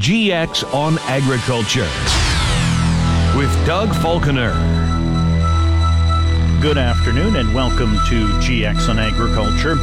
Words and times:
GX 0.00 0.72
on 0.72 0.98
Agriculture 1.00 1.86
with 3.36 3.66
Doug 3.66 3.94
Falconer. 3.96 4.52
Good 6.62 6.78
afternoon 6.78 7.36
and 7.36 7.54
welcome 7.54 7.92
to 8.08 8.26
GX 8.38 8.88
on 8.88 8.98
Agriculture. 8.98 9.76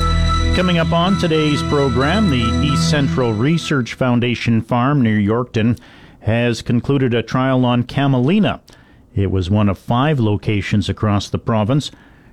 Coming 0.56 0.80
up 0.80 0.92
on 0.92 1.20
today's 1.20 1.62
program, 1.62 2.32
the 2.32 2.66
East 2.66 2.90
Central 2.90 3.32
Research 3.32 3.94
Foundation 3.94 4.60
farm 4.60 5.04
near 5.04 5.20
Yorkton 5.20 5.80
has 6.22 6.64
concluded 6.64 7.14
a 7.14 7.22
trial 7.22 7.64
on 7.64 7.84
camelina. 7.84 8.62
It 9.14 9.30
was 9.30 9.52
one 9.52 9.70
of 9.70 9.78
five 9.78 10.20
locations 10.20 10.90
across 10.90 11.30
the 11.30 11.38
province. 11.38 11.92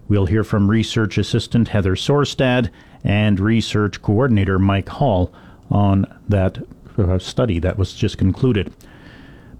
We'll 0.08 0.24
hear 0.24 0.42
from 0.42 0.70
research 0.70 1.18
assistant 1.18 1.68
Heather 1.68 1.96
Sorstad 1.96 2.70
and 3.04 3.38
research 3.38 4.00
coordinator 4.00 4.58
Mike 4.58 4.88
Hall 4.88 5.30
on 5.70 6.06
that 6.30 6.58
uh, 6.98 7.18
study 7.18 7.58
that 7.60 7.78
was 7.78 7.94
just 7.94 8.18
concluded. 8.18 8.72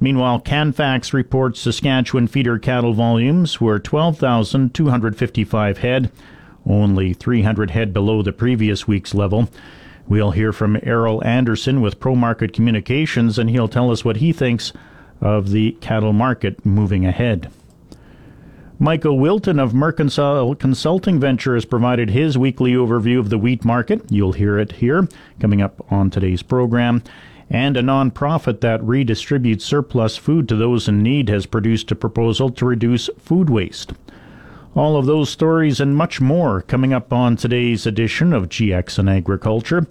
Meanwhile, 0.00 0.40
Canfax 0.40 1.14
reports 1.14 1.61
Saskatchewan 1.61 2.27
feeder 2.27 2.58
cattle 2.58 2.93
volumes 2.93 3.61
were 3.61 3.79
12,255 3.79 5.79
head, 5.79 6.11
only 6.67 7.13
300 7.13 7.71
head 7.71 7.93
below 7.93 8.22
the 8.22 8.32
previous 8.32 8.89
week's 8.89 9.14
level. 9.14 9.49
We'll 10.07 10.32
hear 10.32 10.53
from 10.53 10.79
Errol 10.82 11.25
Anderson 11.25 11.81
with 11.81 12.00
ProMarket 12.00 12.53
Communications, 12.53 13.39
and 13.39 13.49
he'll 13.49 13.69
tell 13.69 13.91
us 13.91 14.05
what 14.05 14.16
he 14.16 14.32
thinks 14.32 14.72
of 15.21 15.50
the 15.50 15.72
cattle 15.80 16.13
market 16.13 16.66
moving 16.66 17.07
ahead. 17.07 17.50
Michael 18.79 19.19
Wilton 19.19 19.58
of 19.58 19.72
Mercantile 19.72 20.55
Consulting 20.57 21.21
Venture 21.21 21.55
has 21.55 21.64
provided 21.64 22.11
his 22.11 22.36
weekly 22.36 22.72
overview 22.72 23.21
of 23.21 23.30
the 23.30 23.39
wheat 23.39 23.64
market. 23.64 24.03
You'll 24.11 24.32
hear 24.32 24.58
it 24.58 24.72
here 24.72 25.08
coming 25.41 25.63
up 25.63 25.80
on 25.93 26.11
today's 26.11 26.43
program. 26.43 27.03
And 27.54 27.76
a 27.76 27.82
nonprofit 27.82 28.63
that 28.63 28.81
redistributes 28.81 29.61
surplus 29.61 30.17
food 30.17 30.49
to 30.49 30.57
those 30.57 30.89
in 30.89 31.04
need 31.04 31.29
has 31.29 31.46
produced 31.46 31.93
a 31.93 31.94
proposal 31.94 32.50
to 32.50 32.66
reduce 32.66 33.08
food 33.16 33.48
waste. 33.48 33.92
All 34.74 34.97
of 34.97 35.06
those 35.06 35.30
stories 35.30 35.78
and 35.78 35.97
much 35.97 36.20
more 36.20 36.62
coming 36.62 36.92
up 36.92 37.12
on 37.12 37.36
today's 37.36 37.86
edition 37.86 38.32
of 38.32 38.48
GX 38.48 38.98
and 38.98 39.08
Agriculture. 39.08 39.86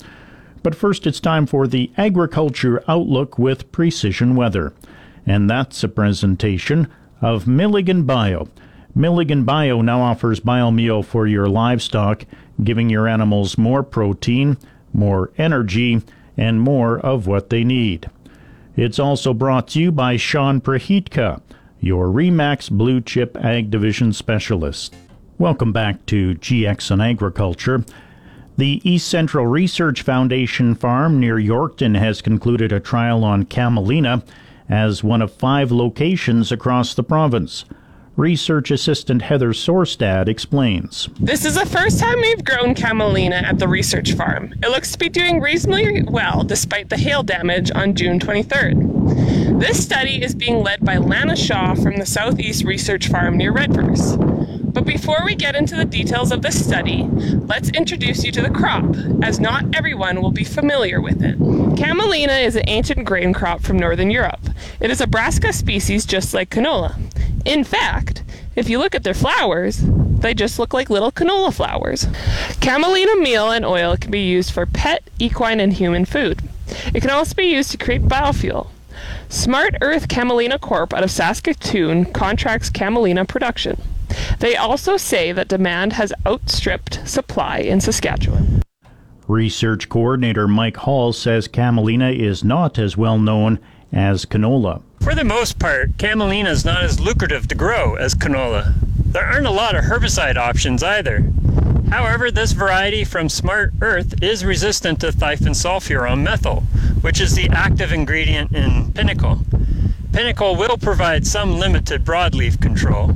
But 0.61 0.75
first, 0.75 1.07
it's 1.07 1.21
time 1.21 1.45
for 1.45 1.65
the 1.65 1.89
Agriculture 1.95 2.83
Outlook 2.85 3.39
with 3.39 3.71
Precision 3.71 4.35
Weather. 4.35 4.73
And 5.25 5.49
that's 5.49 5.85
a 5.85 5.87
presentation 5.87 6.89
of 7.21 7.47
Milligan 7.47 8.03
Bio. 8.03 8.49
Milligan 8.93 9.45
Bio 9.45 9.81
now 9.81 10.01
offers 10.01 10.41
biomeal 10.41 11.05
for 11.05 11.27
your 11.27 11.47
livestock, 11.47 12.25
giving 12.61 12.89
your 12.89 13.07
animals 13.07 13.57
more 13.57 13.83
protein, 13.83 14.57
more 14.91 15.31
energy, 15.37 16.01
and 16.37 16.61
more 16.61 16.99
of 16.99 17.27
what 17.27 17.49
they 17.49 17.63
need. 17.63 18.09
It's 18.75 18.99
also 18.99 19.33
brought 19.33 19.67
to 19.69 19.79
you 19.79 19.91
by 19.91 20.17
Sean 20.17 20.59
Prahitka, 20.59 21.41
your 21.79 22.07
Remax 22.07 22.71
Blue 22.71 23.01
Chip 23.01 23.37
Ag 23.37 23.69
Division 23.69 24.13
Specialist. 24.13 24.95
Welcome 25.37 25.71
back 25.71 26.05
to 26.07 26.35
GX 26.35 26.91
on 26.91 27.01
Agriculture. 27.01 27.83
The 28.57 28.81
East 28.83 29.07
Central 29.07 29.47
Research 29.47 30.01
Foundation 30.01 30.75
farm 30.75 31.19
near 31.19 31.37
Yorkton 31.37 31.97
has 31.97 32.21
concluded 32.21 32.71
a 32.71 32.79
trial 32.79 33.23
on 33.23 33.45
camelina 33.45 34.23
as 34.69 35.03
one 35.03 35.21
of 35.21 35.33
five 35.33 35.71
locations 35.71 36.51
across 36.51 36.93
the 36.93 37.03
province. 37.03 37.65
Research 38.15 38.69
Assistant 38.69 39.23
Heather 39.23 39.53
Sorstad 39.53 40.27
explains. 40.27 41.09
This 41.19 41.45
is 41.45 41.55
the 41.55 41.65
first 41.65 41.99
time 41.99 42.21
we've 42.21 42.43
grown 42.43 42.75
camelina 42.75 43.37
at 43.37 43.57
the 43.57 43.67
research 43.67 44.13
farm. 44.13 44.53
It 44.61 44.69
looks 44.69 44.91
to 44.91 44.99
be 44.99 45.09
doing 45.09 45.41
reasonably 45.41 46.03
well 46.03 46.43
despite 46.43 46.89
the 46.89 46.97
hail 46.97 47.23
damage 47.23 47.71
on 47.71 47.95
June 47.95 48.19
23rd. 48.19 49.59
This 49.59 49.83
study 49.83 50.21
is 50.21 50.35
being 50.35 50.61
led 50.61 50.85
by 50.85 50.97
Lana 50.97 51.35
Shaw 51.35 51.73
from 51.73 51.97
the 51.97 52.05
Southeast 52.05 52.63
Research 52.63 53.07
Farm 53.07 53.35
near 53.35 53.51
Redvers. 53.51 54.15
But 54.71 54.85
before 54.85 55.23
we 55.25 55.33
get 55.33 55.55
into 55.55 55.75
the 55.75 55.85
details 55.85 56.31
of 56.31 56.43
this 56.43 56.63
study, 56.63 57.07
let's 57.47 57.69
introduce 57.69 58.23
you 58.23 58.31
to 58.31 58.41
the 58.43 58.49
crop, 58.51 58.85
as 59.23 59.39
not 59.39 59.75
everyone 59.75 60.21
will 60.21 60.31
be 60.31 60.43
familiar 60.43 61.01
with 61.01 61.23
it. 61.23 61.39
Camelina 61.39 62.43
is 62.43 62.55
an 62.55 62.63
ancient 62.67 63.05
grain 63.05 63.33
crop 63.33 63.61
from 63.61 63.77
Northern 63.77 64.11
Europe. 64.11 64.49
It 64.79 64.91
is 64.91 65.01
a 65.01 65.07
brassica 65.07 65.51
species 65.51 66.05
just 66.05 66.33
like 66.33 66.51
canola. 66.51 66.95
In 67.45 67.63
fact, 67.63 68.23
if 68.55 68.69
you 68.69 68.79
look 68.79 68.95
at 68.95 69.03
their 69.03 69.13
flowers, 69.13 69.81
they 69.83 70.33
just 70.33 70.59
look 70.59 70.73
like 70.73 70.89
little 70.89 71.11
canola 71.11 71.53
flowers. 71.53 72.05
Camelina 72.61 73.21
meal 73.21 73.51
and 73.51 73.65
oil 73.65 73.97
can 73.97 74.11
be 74.11 74.25
used 74.25 74.51
for 74.51 74.65
pet, 74.65 75.09
equine, 75.19 75.59
and 75.59 75.73
human 75.73 76.05
food. 76.05 76.41
It 76.93 77.01
can 77.01 77.09
also 77.09 77.35
be 77.35 77.45
used 77.45 77.71
to 77.71 77.77
create 77.77 78.03
biofuel. 78.03 78.69
Smart 79.27 79.75
Earth 79.81 80.07
Camelina 80.07 80.59
Corp 80.59 80.93
out 80.93 81.03
of 81.03 81.11
Saskatoon 81.11 82.05
contracts 82.13 82.69
camelina 82.69 83.25
production. 83.25 83.81
They 84.39 84.55
also 84.55 84.95
say 84.95 85.31
that 85.31 85.47
demand 85.47 85.93
has 85.93 86.13
outstripped 86.25 87.07
supply 87.07 87.57
in 87.57 87.81
Saskatchewan. 87.81 88.61
Research 89.27 89.89
coordinator 89.89 90.47
Mike 90.47 90.77
Hall 90.77 91.11
says 91.11 91.47
camelina 91.47 92.11
is 92.11 92.43
not 92.43 92.77
as 92.77 92.95
well 92.95 93.17
known 93.17 93.59
as 93.91 94.25
canola. 94.25 94.81
For 95.03 95.13
the 95.13 95.25
most 95.25 95.59
part, 95.59 95.97
camelina 95.97 96.49
is 96.49 96.63
not 96.63 96.81
as 96.81 96.97
lucrative 96.97 97.49
to 97.49 97.55
grow 97.55 97.95
as 97.95 98.15
canola. 98.15 98.73
There 99.11 99.25
aren't 99.25 99.45
a 99.45 99.51
lot 99.51 99.75
of 99.75 99.83
herbicide 99.83 100.37
options 100.37 100.81
either. 100.81 101.25
However, 101.89 102.31
this 102.31 102.53
variety 102.53 103.03
from 103.03 103.27
Smart 103.27 103.73
Earth 103.81 104.23
is 104.23 104.45
resistant 104.45 105.01
to 105.01 105.11
thifensulfuron 105.11 106.23
methyl, 106.23 106.61
which 107.01 107.19
is 107.19 107.35
the 107.35 107.49
active 107.49 107.91
ingredient 107.91 108.55
in 108.55 108.93
Pinnacle. 108.93 109.41
Pinnacle 110.13 110.55
will 110.55 110.77
provide 110.77 111.27
some 111.27 111.59
limited 111.59 112.05
broadleaf 112.05 112.61
control. 112.61 113.11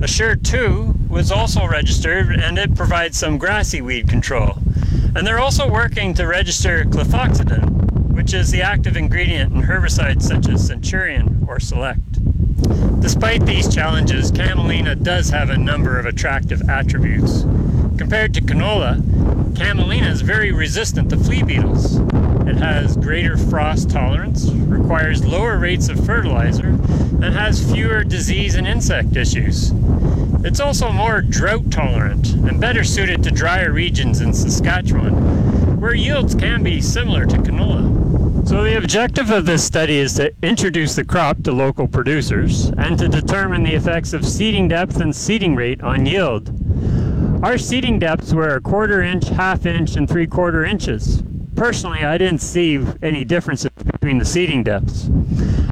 Assure 0.00 0.36
2 0.36 0.94
was 1.08 1.32
also 1.32 1.66
registered 1.66 2.30
and 2.38 2.56
it 2.56 2.76
provides 2.76 3.18
some 3.18 3.36
grassy 3.36 3.80
weed 3.80 4.08
control. 4.08 4.58
And 5.16 5.26
they're 5.26 5.40
also 5.40 5.68
working 5.68 6.14
to 6.14 6.26
register 6.28 6.84
clethoxidin, 6.84 7.95
which 8.16 8.32
is 8.32 8.50
the 8.50 8.62
active 8.62 8.96
ingredient 8.96 9.52
in 9.52 9.60
herbicides 9.60 10.22
such 10.22 10.48
as 10.48 10.66
Centurion 10.66 11.44
or 11.46 11.60
Select. 11.60 12.00
Despite 13.02 13.44
these 13.44 13.72
challenges, 13.72 14.32
camelina 14.32 14.96
does 14.96 15.28
have 15.28 15.50
a 15.50 15.56
number 15.58 15.98
of 15.98 16.06
attractive 16.06 16.66
attributes. 16.68 17.42
Compared 17.98 18.32
to 18.32 18.40
canola, 18.40 19.02
camelina 19.54 20.08
is 20.08 20.22
very 20.22 20.50
resistant 20.50 21.10
to 21.10 21.18
flea 21.18 21.42
beetles. 21.42 21.98
It 22.48 22.56
has 22.56 22.96
greater 22.96 23.36
frost 23.36 23.90
tolerance, 23.90 24.50
requires 24.50 25.24
lower 25.24 25.58
rates 25.58 25.90
of 25.90 26.04
fertilizer, 26.06 26.68
and 26.68 27.24
has 27.24 27.70
fewer 27.70 28.02
disease 28.02 28.54
and 28.54 28.66
insect 28.66 29.14
issues. 29.14 29.72
It's 30.42 30.60
also 30.60 30.90
more 30.90 31.20
drought 31.20 31.70
tolerant 31.70 32.32
and 32.32 32.60
better 32.60 32.82
suited 32.82 33.22
to 33.24 33.30
drier 33.30 33.72
regions 33.72 34.22
in 34.22 34.32
Saskatchewan, 34.32 35.80
where 35.80 35.94
yields 35.94 36.34
can 36.34 36.62
be 36.62 36.80
similar 36.80 37.26
to 37.26 37.36
canola. 37.36 37.95
So, 38.46 38.62
the 38.62 38.78
objective 38.78 39.32
of 39.32 39.44
this 39.44 39.64
study 39.64 39.98
is 39.98 40.14
to 40.14 40.32
introduce 40.40 40.94
the 40.94 41.04
crop 41.04 41.42
to 41.42 41.52
local 41.52 41.88
producers 41.88 42.70
and 42.78 42.96
to 42.96 43.08
determine 43.08 43.64
the 43.64 43.74
effects 43.74 44.12
of 44.12 44.24
seeding 44.24 44.68
depth 44.68 45.00
and 45.00 45.14
seeding 45.14 45.56
rate 45.56 45.82
on 45.82 46.06
yield. 46.06 46.54
Our 47.42 47.58
seeding 47.58 47.98
depths 47.98 48.32
were 48.32 48.54
a 48.54 48.60
quarter 48.60 49.02
inch, 49.02 49.30
half 49.30 49.66
inch, 49.66 49.96
and 49.96 50.08
three 50.08 50.28
quarter 50.28 50.64
inches. 50.64 51.24
Personally, 51.56 52.04
I 52.04 52.18
didn't 52.18 52.38
see 52.38 52.78
any 53.02 53.24
differences 53.24 53.72
between 53.84 54.18
the 54.18 54.24
seeding 54.24 54.62
depths. 54.62 55.10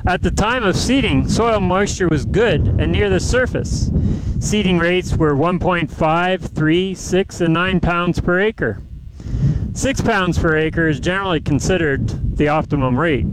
At 0.04 0.22
the 0.22 0.32
time 0.32 0.64
of 0.64 0.76
seeding, 0.76 1.28
soil 1.28 1.60
moisture 1.60 2.08
was 2.08 2.24
good 2.24 2.66
and 2.66 2.90
near 2.90 3.08
the 3.08 3.20
surface. 3.20 3.92
Seeding 4.40 4.80
rates 4.80 5.14
were 5.14 5.36
1.5, 5.36 6.40
3, 6.40 6.94
6, 6.94 7.40
and 7.40 7.54
9 7.54 7.80
pounds 7.80 8.20
per 8.20 8.40
acre. 8.40 8.82
6 9.74 10.00
pounds 10.00 10.38
per 10.38 10.56
acre 10.56 10.88
is 10.88 10.98
generally 10.98 11.40
considered 11.40 12.23
the 12.36 12.48
optimum 12.48 12.98
rate. 12.98 13.26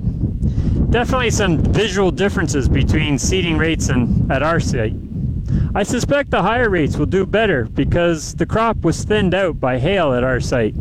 Definitely 0.91 1.31
some 1.31 1.59
visual 1.59 2.11
differences 2.11 2.67
between 2.67 3.17
seeding 3.17 3.57
rates 3.57 3.89
and 3.89 4.31
at 4.31 4.43
our 4.43 4.59
site. 4.59 4.95
I 5.73 5.83
suspect 5.83 6.31
the 6.31 6.41
higher 6.41 6.69
rates 6.69 6.97
will 6.97 7.05
do 7.05 7.25
better 7.25 7.65
because 7.65 8.35
the 8.35 8.45
crop 8.45 8.81
was 8.81 9.03
thinned 9.03 9.33
out 9.33 9.59
by 9.59 9.79
hail 9.79 10.13
at 10.13 10.23
our 10.23 10.39
site. 10.39 10.75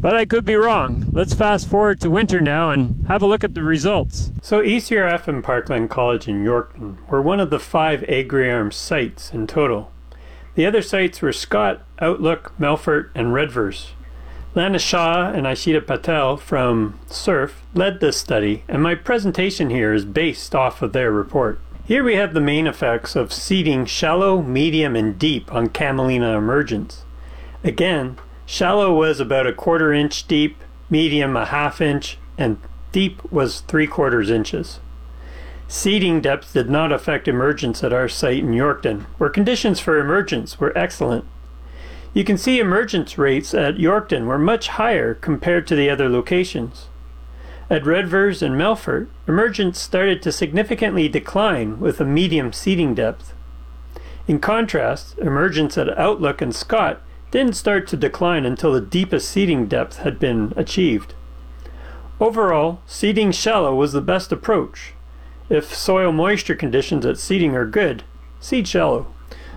But 0.00 0.14
I 0.14 0.24
could 0.24 0.44
be 0.44 0.54
wrong. 0.54 1.06
Let's 1.12 1.34
fast 1.34 1.68
forward 1.68 2.00
to 2.00 2.10
winter 2.10 2.40
now 2.40 2.70
and 2.70 3.06
have 3.08 3.22
a 3.22 3.26
look 3.26 3.42
at 3.42 3.54
the 3.54 3.62
results. 3.62 4.30
So 4.42 4.62
ECRF 4.62 5.26
and 5.26 5.42
Parkland 5.42 5.90
College 5.90 6.28
in 6.28 6.44
Yorkton 6.44 6.96
were 7.08 7.22
one 7.22 7.40
of 7.40 7.50
the 7.50 7.58
five 7.58 8.00
AgriArm 8.02 8.72
sites 8.72 9.32
in 9.32 9.46
total. 9.46 9.90
The 10.54 10.66
other 10.66 10.82
sites 10.82 11.20
were 11.22 11.32
Scott, 11.32 11.82
Outlook, 11.98 12.52
Melfort, 12.58 13.10
and 13.14 13.28
Redvers. 13.28 13.90
Lana 14.56 14.78
Shaw 14.78 15.30
and 15.32 15.44
Aishita 15.44 15.86
Patel 15.86 16.38
from 16.38 16.98
SURF 17.08 17.62
led 17.74 18.00
this 18.00 18.16
study, 18.16 18.64
and 18.66 18.82
my 18.82 18.94
presentation 18.94 19.68
here 19.68 19.92
is 19.92 20.06
based 20.06 20.54
off 20.54 20.80
of 20.80 20.94
their 20.94 21.12
report. 21.12 21.60
Here 21.84 22.02
we 22.02 22.14
have 22.14 22.32
the 22.32 22.40
main 22.40 22.66
effects 22.66 23.14
of 23.14 23.34
seeding 23.34 23.84
shallow, 23.84 24.40
medium, 24.40 24.96
and 24.96 25.18
deep 25.18 25.52
on 25.52 25.68
camelina 25.68 26.38
emergence. 26.38 27.04
Again, 27.62 28.16
shallow 28.46 28.96
was 28.96 29.20
about 29.20 29.46
a 29.46 29.52
quarter 29.52 29.92
inch 29.92 30.26
deep, 30.26 30.56
medium 30.88 31.36
a 31.36 31.44
half 31.44 31.82
inch, 31.82 32.16
and 32.38 32.58
deep 32.92 33.30
was 33.30 33.60
3 33.60 33.86
quarters 33.86 34.30
inches. 34.30 34.80
Seeding 35.68 36.22
depth 36.22 36.54
did 36.54 36.70
not 36.70 36.92
affect 36.92 37.28
emergence 37.28 37.84
at 37.84 37.92
our 37.92 38.08
site 38.08 38.38
in 38.38 38.52
Yorkton, 38.52 39.02
where 39.18 39.28
conditions 39.28 39.80
for 39.80 39.98
emergence 39.98 40.58
were 40.58 40.76
excellent. 40.78 41.26
You 42.16 42.24
can 42.24 42.38
see 42.38 42.58
emergence 42.58 43.18
rates 43.18 43.52
at 43.52 43.74
Yorkton 43.74 44.24
were 44.24 44.38
much 44.38 44.68
higher 44.68 45.12
compared 45.12 45.66
to 45.66 45.76
the 45.76 45.90
other 45.90 46.08
locations. 46.08 46.88
At 47.68 47.82
Redvers 47.82 48.40
and 48.40 48.54
Melfort, 48.54 49.08
emergence 49.28 49.78
started 49.78 50.22
to 50.22 50.32
significantly 50.32 51.10
decline 51.10 51.78
with 51.78 52.00
a 52.00 52.06
medium 52.06 52.54
seeding 52.54 52.94
depth. 52.94 53.34
In 54.26 54.38
contrast, 54.38 55.18
emergence 55.18 55.76
at 55.76 55.98
Outlook 55.98 56.40
and 56.40 56.54
Scott 56.54 57.02
didn't 57.32 57.52
start 57.52 57.86
to 57.88 57.98
decline 57.98 58.46
until 58.46 58.72
the 58.72 58.80
deepest 58.80 59.28
seeding 59.28 59.66
depth 59.66 59.98
had 59.98 60.18
been 60.18 60.54
achieved. 60.56 61.12
Overall, 62.18 62.80
seeding 62.86 63.30
shallow 63.30 63.74
was 63.74 63.92
the 63.92 64.00
best 64.00 64.32
approach. 64.32 64.94
If 65.50 65.74
soil 65.74 66.12
moisture 66.12 66.56
conditions 66.56 67.04
at 67.04 67.18
seeding 67.18 67.54
are 67.54 67.66
good, 67.66 68.04
seed 68.40 68.66
shallow. 68.66 69.06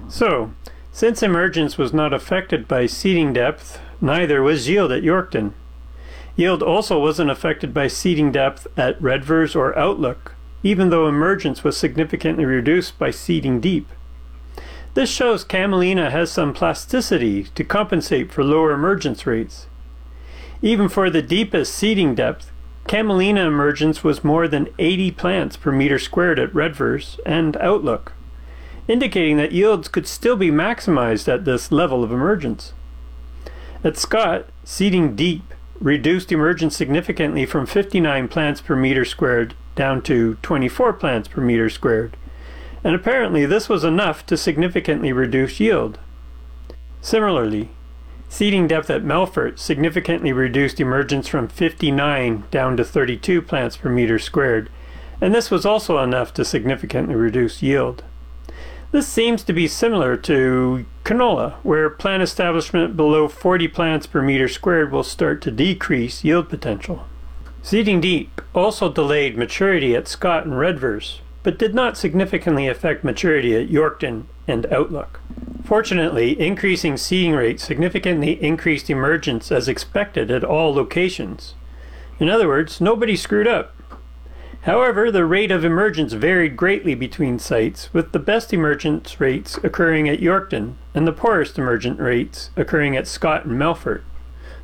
So, 0.09 0.51
since 0.91 1.23
emergence 1.23 1.77
was 1.77 1.93
not 1.93 2.13
affected 2.13 2.67
by 2.67 2.85
seeding 2.85 3.33
depth, 3.33 3.79
neither 4.01 4.41
was 4.41 4.67
yield 4.67 4.91
at 4.91 5.03
Yorkton. 5.03 5.53
Yield 6.35 6.63
also 6.63 6.99
wasn't 6.99 7.29
affected 7.29 7.73
by 7.73 7.87
seeding 7.87 8.31
depth 8.31 8.67
at 8.77 9.01
Redvers 9.01 9.55
or 9.55 9.77
Outlook, 9.77 10.35
even 10.63 10.89
though 10.89 11.07
emergence 11.07 11.63
was 11.63 11.77
significantly 11.77 12.45
reduced 12.45 12.97
by 12.97 13.11
seeding 13.11 13.59
deep. 13.59 13.87
This 14.93 15.09
shows 15.09 15.43
camelina 15.45 16.09
has 16.09 16.31
some 16.31 16.53
plasticity 16.53 17.43
to 17.55 17.63
compensate 17.63 18.31
for 18.31 18.43
lower 18.43 18.71
emergence 18.71 19.25
rates. 19.25 19.67
Even 20.61 20.89
for 20.89 21.09
the 21.09 21.21
deepest 21.21 21.73
seeding 21.73 22.15
depth, 22.15 22.51
camelina 22.87 23.45
emergence 23.45 24.03
was 24.03 24.23
more 24.23 24.47
than 24.47 24.67
80 24.79 25.11
plants 25.11 25.55
per 25.55 25.71
meter 25.71 25.99
squared 25.99 26.39
at 26.39 26.53
Redvers 26.53 27.19
and 27.25 27.55
Outlook, 27.57 28.13
indicating 28.89 29.37
that 29.37 29.51
yields 29.51 29.87
could 29.87 30.07
still 30.07 30.35
be 30.35 30.49
maximized 30.49 31.31
at 31.31 31.45
this 31.45 31.71
level 31.71 32.03
of 32.03 32.11
emergence. 32.11 32.73
At 33.83 33.97
Scott, 33.97 34.47
seeding 34.65 35.15
deep 35.15 35.53
reduced 35.79 36.31
emergence 36.31 36.75
significantly 36.75 37.45
from 37.45 37.67
59 37.67 38.27
plants 38.27 38.59
per 38.59 38.75
meter 38.75 39.05
squared 39.05 39.53
down 39.75 40.01
to 40.01 40.35
24 40.41 40.93
plants 40.93 41.27
per 41.29 41.39
meter 41.39 41.69
squared, 41.69 42.17
and 42.83 42.95
apparently 42.95 43.45
this 43.45 43.69
was 43.69 43.83
enough 43.83 44.25
to 44.25 44.35
significantly 44.35 45.13
reduce 45.13 45.59
yield. 45.59 45.99
Similarly, 46.99 47.69
seeding 48.27 48.67
depth 48.67 48.89
at 48.89 49.03
Melfort 49.03 49.59
significantly 49.59 50.33
reduced 50.33 50.79
emergence 50.79 51.27
from 51.27 51.47
59 51.47 52.45
down 52.49 52.75
to 52.75 52.83
32 52.83 53.43
plants 53.43 53.77
per 53.77 53.89
meter 53.89 54.17
squared, 54.17 54.69
and 55.21 55.33
this 55.33 55.51
was 55.51 55.65
also 55.65 55.99
enough 55.99 56.33
to 56.33 56.43
significantly 56.43 57.15
reduce 57.15 57.61
yield. 57.61 58.03
This 58.91 59.07
seems 59.07 59.43
to 59.43 59.53
be 59.53 59.67
similar 59.67 60.17
to 60.17 60.85
canola, 61.03 61.53
where 61.61 61.91
plant 61.91 62.23
establishment 62.23 62.97
below 62.97 63.27
40 63.27 63.67
plants 63.67 64.07
per 64.07 64.19
meter 64.19 64.47
squared 64.47 64.91
will 64.91 65.03
start 65.03 65.43
to 65.43 65.51
decrease 65.51 66.23
yield 66.23 66.49
potential. 66.49 67.05
Seeding 67.61 68.01
deep 68.01 68.41
also 68.55 68.91
delayed 68.91 69.37
maturity 69.37 69.95
at 69.95 70.07
Scott 70.07 70.45
and 70.45 70.53
Redvers, 70.53 71.19
but 71.43 71.59
did 71.59 71.75
not 71.75 71.97
significantly 71.97 72.67
affect 72.67 73.03
maturity 73.03 73.55
at 73.55 73.69
Yorkton 73.69 74.23
and 74.47 74.65
Outlook. 74.73 75.19
Fortunately, 75.63 76.39
increasing 76.39 76.97
seeding 76.97 77.33
rate 77.33 77.59
significantly 77.59 78.41
increased 78.43 78.89
emergence 78.89 79.51
as 79.51 79.67
expected 79.67 80.31
at 80.31 80.43
all 80.43 80.73
locations. 80.73 81.53
In 82.19 82.27
other 82.27 82.47
words, 82.47 82.81
nobody 82.81 83.15
screwed 83.15 83.47
up. 83.47 83.75
However, 84.63 85.09
the 85.09 85.25
rate 85.25 85.51
of 85.51 85.63
emergence 85.63 86.13
varied 86.13 86.57
greatly 86.57 86.93
between 86.93 87.39
sites, 87.39 87.93
with 87.93 88.11
the 88.11 88.19
best 88.19 88.53
emergence 88.53 89.19
rates 89.19 89.57
occurring 89.63 90.09
at 90.09 90.19
Yorkton 90.19 90.75
and 90.93 91.07
the 91.07 91.13
poorest 91.13 91.57
emergent 91.57 91.99
rates 91.99 92.49
occurring 92.57 92.97
at 92.97 93.07
Scott 93.07 93.45
and 93.45 93.59
Melfort. 93.59 94.01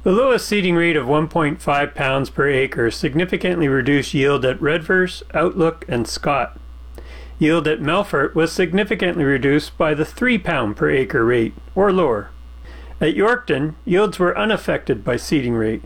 The 0.03 0.11
lowest 0.11 0.47
seeding 0.47 0.75
rate 0.75 0.97
of 0.97 1.07
1.5 1.07 1.95
pounds 1.95 2.29
per 2.29 2.47
acre 2.47 2.91
significantly 2.91 3.67
reduced 3.67 4.13
yield 4.13 4.45
at 4.45 4.59
Redvers, 4.59 5.23
Outlook, 5.33 5.85
and 5.87 6.07
Scott. 6.07 6.59
Yield 7.39 7.67
at 7.67 7.79
Melfort 7.79 8.35
was 8.35 8.51
significantly 8.51 9.23
reduced 9.23 9.77
by 9.77 9.93
the 9.93 10.05
3 10.05 10.37
pound 10.37 10.75
per 10.75 10.89
acre 10.89 11.25
rate, 11.25 11.53
or 11.73 11.91
lower. 11.91 12.29
At 13.01 13.15
Yorkton, 13.15 13.75
yields 13.83 14.19
were 14.19 14.37
unaffected 14.37 15.03
by 15.03 15.15
seeding 15.15 15.55
rate. 15.55 15.83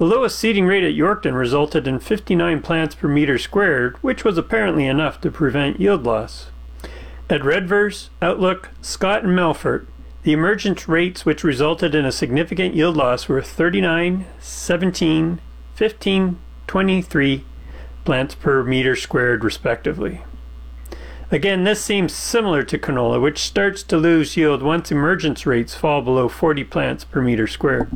The 0.00 0.06
lowest 0.06 0.38
seeding 0.38 0.64
rate 0.64 0.82
at 0.82 0.94
Yorkton 0.94 1.36
resulted 1.36 1.86
in 1.86 1.98
59 1.98 2.62
plants 2.62 2.94
per 2.94 3.06
meter 3.06 3.36
squared, 3.36 3.98
which 4.02 4.24
was 4.24 4.38
apparently 4.38 4.86
enough 4.86 5.20
to 5.20 5.30
prevent 5.30 5.78
yield 5.78 6.04
loss. 6.04 6.46
At 7.28 7.42
Redvers, 7.42 8.08
Outlook, 8.22 8.70
Scott, 8.80 9.24
and 9.24 9.38
Melfort, 9.38 9.84
the 10.22 10.32
emergence 10.32 10.88
rates 10.88 11.26
which 11.26 11.44
resulted 11.44 11.94
in 11.94 12.06
a 12.06 12.12
significant 12.12 12.74
yield 12.74 12.96
loss 12.96 13.28
were 13.28 13.42
39, 13.42 14.24
17, 14.38 15.38
15, 15.74 16.38
23 16.66 17.44
plants 18.06 18.34
per 18.34 18.64
meter 18.64 18.96
squared, 18.96 19.44
respectively. 19.44 20.22
Again, 21.30 21.64
this 21.64 21.84
seems 21.84 22.14
similar 22.14 22.62
to 22.62 22.78
canola, 22.78 23.20
which 23.20 23.40
starts 23.40 23.82
to 23.82 23.98
lose 23.98 24.34
yield 24.34 24.62
once 24.62 24.90
emergence 24.90 25.44
rates 25.44 25.74
fall 25.74 26.00
below 26.00 26.30
40 26.30 26.64
plants 26.64 27.04
per 27.04 27.20
meter 27.20 27.46
squared. 27.46 27.90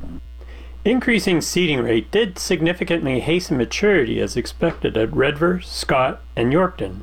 Increasing 0.84 1.40
seeding 1.40 1.80
rate 1.82 2.10
did 2.10 2.38
significantly 2.38 3.20
hasten 3.20 3.56
maturity 3.56 4.20
as 4.20 4.36
expected 4.36 4.98
at 4.98 5.10
Redvers, 5.12 5.64
Scott, 5.64 6.20
and 6.36 6.52
Yorkton. 6.52 7.00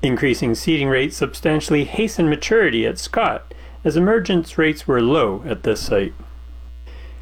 Increasing 0.00 0.54
seeding 0.54 0.88
rate 0.88 1.12
substantially 1.12 1.84
hastened 1.84 2.30
maturity 2.30 2.86
at 2.86 2.98
Scott 2.98 3.52
as 3.84 3.98
emergence 3.98 4.56
rates 4.56 4.88
were 4.88 5.02
low 5.02 5.42
at 5.46 5.64
this 5.64 5.82
site. 5.82 6.14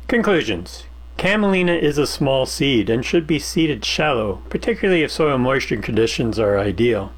Conclusions 0.06 0.84
Camelina 1.19 1.76
is 1.76 1.99
a 1.99 2.06
small 2.06 2.46
seed 2.46 2.88
and 2.88 3.05
should 3.05 3.26
be 3.26 3.40
seeded 3.40 3.84
shallow, 3.84 4.40
particularly 4.50 5.02
if 5.02 5.11
soil 5.11 5.37
moisture 5.37 5.79
conditions 5.79 6.38
are 6.38 6.61
ideal. 6.61 7.12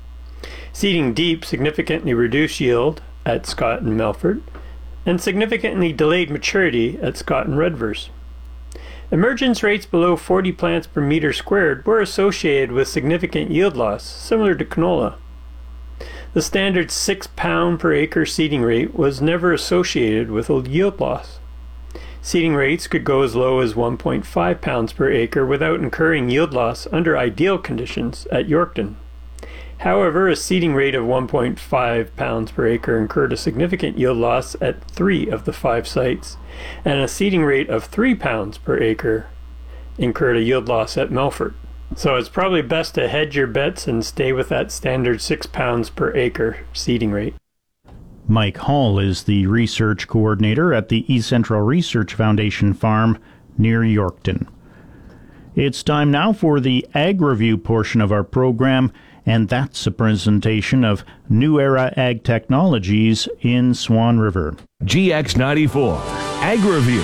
Seeding 0.72 1.12
deep 1.12 1.44
significantly 1.44 2.14
reduced 2.14 2.60
yield 2.60 3.02
at 3.26 3.44
Scott 3.44 3.82
and 3.82 4.00
Melfort, 4.00 4.40
and 5.04 5.20
significantly 5.20 5.92
delayed 5.92 6.30
maturity 6.30 6.98
at 7.02 7.18
Scott 7.18 7.46
and 7.46 7.58
Redvers. 7.58 8.08
Emergence 9.14 9.62
rates 9.62 9.86
below 9.86 10.16
40 10.16 10.50
plants 10.50 10.88
per 10.88 11.00
meter 11.00 11.32
squared 11.32 11.86
were 11.86 12.00
associated 12.00 12.72
with 12.72 12.88
significant 12.88 13.48
yield 13.48 13.76
loss, 13.76 14.02
similar 14.02 14.56
to 14.56 14.64
canola. 14.64 15.14
The 16.32 16.42
standard 16.42 16.90
6 16.90 17.28
pound 17.36 17.78
per 17.78 17.92
acre 17.92 18.26
seeding 18.26 18.62
rate 18.62 18.92
was 18.92 19.22
never 19.22 19.52
associated 19.52 20.32
with 20.32 20.50
yield 20.66 20.98
loss. 20.98 21.38
Seeding 22.22 22.56
rates 22.56 22.88
could 22.88 23.04
go 23.04 23.22
as 23.22 23.36
low 23.36 23.60
as 23.60 23.74
1.5 23.74 24.60
pounds 24.60 24.92
per 24.92 25.08
acre 25.08 25.46
without 25.46 25.78
incurring 25.78 26.28
yield 26.28 26.52
loss 26.52 26.88
under 26.90 27.16
ideal 27.16 27.56
conditions 27.56 28.26
at 28.32 28.48
Yorkton. 28.48 28.96
However, 29.84 30.28
a 30.28 30.34
seeding 30.34 30.72
rate 30.72 30.94
of 30.94 31.04
1.5 31.04 32.16
pounds 32.16 32.50
per 32.52 32.66
acre 32.66 32.96
incurred 32.96 33.34
a 33.34 33.36
significant 33.36 33.98
yield 33.98 34.16
loss 34.16 34.56
at 34.62 34.82
three 34.84 35.28
of 35.28 35.44
the 35.44 35.52
five 35.52 35.86
sites, 35.86 36.38
and 36.86 37.00
a 37.00 37.06
seeding 37.06 37.44
rate 37.44 37.68
of 37.68 37.84
3 37.84 38.14
pounds 38.14 38.56
per 38.56 38.78
acre 38.78 39.26
incurred 39.98 40.38
a 40.38 40.42
yield 40.42 40.68
loss 40.68 40.96
at 40.96 41.10
Melfort. 41.10 41.52
So 41.96 42.16
it's 42.16 42.30
probably 42.30 42.62
best 42.62 42.94
to 42.94 43.08
hedge 43.08 43.36
your 43.36 43.46
bets 43.46 43.86
and 43.86 44.02
stay 44.02 44.32
with 44.32 44.48
that 44.48 44.72
standard 44.72 45.20
6 45.20 45.46
pounds 45.48 45.90
per 45.90 46.16
acre 46.16 46.60
seeding 46.72 47.10
rate. 47.10 47.34
Mike 48.26 48.56
Hall 48.56 48.98
is 48.98 49.24
the 49.24 49.46
research 49.46 50.08
coordinator 50.08 50.72
at 50.72 50.88
the 50.88 51.04
East 51.12 51.28
Central 51.28 51.60
Research 51.60 52.14
Foundation 52.14 52.72
farm 52.72 53.18
near 53.58 53.80
Yorkton. 53.82 54.48
It's 55.54 55.82
time 55.82 56.10
now 56.10 56.32
for 56.32 56.58
the 56.58 56.86
Ag 56.94 57.20
Review 57.20 57.58
portion 57.58 58.00
of 58.00 58.10
our 58.10 58.24
program 58.24 58.90
and 59.26 59.48
that's 59.48 59.86
a 59.86 59.90
presentation 59.90 60.84
of 60.84 61.04
New 61.28 61.58
Era 61.58 61.92
Ag 61.96 62.24
Technologies 62.24 63.28
in 63.40 63.74
Swan 63.74 64.18
River. 64.18 64.56
GX94 64.84 66.00
Ag 66.40 66.60
Review. 66.60 67.02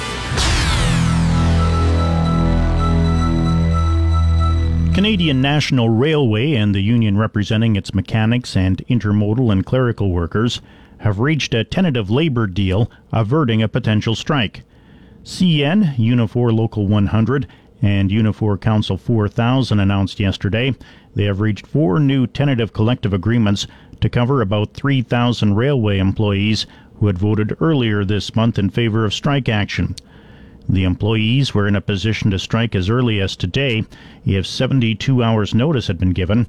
Canadian 4.92 5.40
National 5.40 5.88
Railway 5.88 6.52
and 6.54 6.74
the 6.74 6.82
union 6.82 7.16
representing 7.16 7.76
its 7.76 7.94
mechanics 7.94 8.56
and 8.56 8.84
intermodal 8.88 9.50
and 9.50 9.64
clerical 9.64 10.10
workers 10.10 10.60
have 10.98 11.20
reached 11.20 11.54
a 11.54 11.64
tentative 11.64 12.10
labor 12.10 12.46
deal 12.46 12.90
averting 13.12 13.62
a 13.62 13.68
potential 13.68 14.14
strike. 14.14 14.62
CN, 15.22 15.96
Unifor 15.96 16.52
Local 16.52 16.86
100, 16.86 17.46
and 17.80 18.10
Unifor 18.10 18.60
Council 18.60 18.98
4000 18.98 19.80
announced 19.80 20.20
yesterday 20.20 20.74
they 21.14 21.24
have 21.24 21.40
reached 21.40 21.66
four 21.66 21.98
new 21.98 22.26
tentative 22.26 22.72
collective 22.72 23.12
agreements 23.12 23.66
to 24.00 24.08
cover 24.08 24.40
about 24.40 24.74
3,000 24.74 25.54
railway 25.54 25.98
employees 25.98 26.66
who 26.94 27.06
had 27.06 27.18
voted 27.18 27.56
earlier 27.60 28.04
this 28.04 28.36
month 28.36 28.58
in 28.58 28.70
favor 28.70 29.04
of 29.04 29.12
strike 29.12 29.48
action. 29.48 29.96
The 30.68 30.84
employees 30.84 31.52
were 31.52 31.66
in 31.66 31.74
a 31.74 31.80
position 31.80 32.30
to 32.30 32.38
strike 32.38 32.76
as 32.76 32.88
early 32.88 33.20
as 33.20 33.34
today 33.34 33.84
if 34.24 34.46
72 34.46 35.22
hours' 35.22 35.54
notice 35.54 35.88
had 35.88 35.98
been 35.98 36.12
given, 36.12 36.46